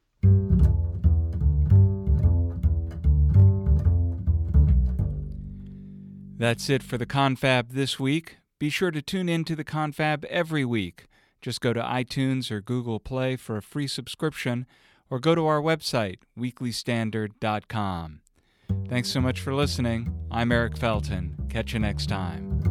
That's 6.36 6.68
it 6.68 6.82
for 6.82 6.98
the 6.98 7.06
Confab 7.06 7.70
this 7.70 8.00
week. 8.00 8.38
Be 8.58 8.70
sure 8.70 8.90
to 8.90 9.02
tune 9.02 9.28
in 9.28 9.44
to 9.44 9.54
the 9.54 9.64
Confab 9.64 10.24
every 10.24 10.64
week. 10.64 11.06
Just 11.44 11.60
go 11.60 11.74
to 11.74 11.82
iTunes 11.82 12.50
or 12.50 12.62
Google 12.62 12.98
Play 12.98 13.36
for 13.36 13.58
a 13.58 13.62
free 13.62 13.86
subscription 13.86 14.64
or 15.10 15.18
go 15.20 15.34
to 15.34 15.44
our 15.44 15.60
website, 15.60 16.20
weeklystandard.com. 16.38 18.20
Thanks 18.88 19.10
so 19.10 19.20
much 19.20 19.40
for 19.40 19.52
listening. 19.52 20.10
I'm 20.30 20.50
Eric 20.50 20.72
Felten. 20.76 21.50
Catch 21.50 21.74
you 21.74 21.80
next 21.80 22.06
time. 22.06 22.62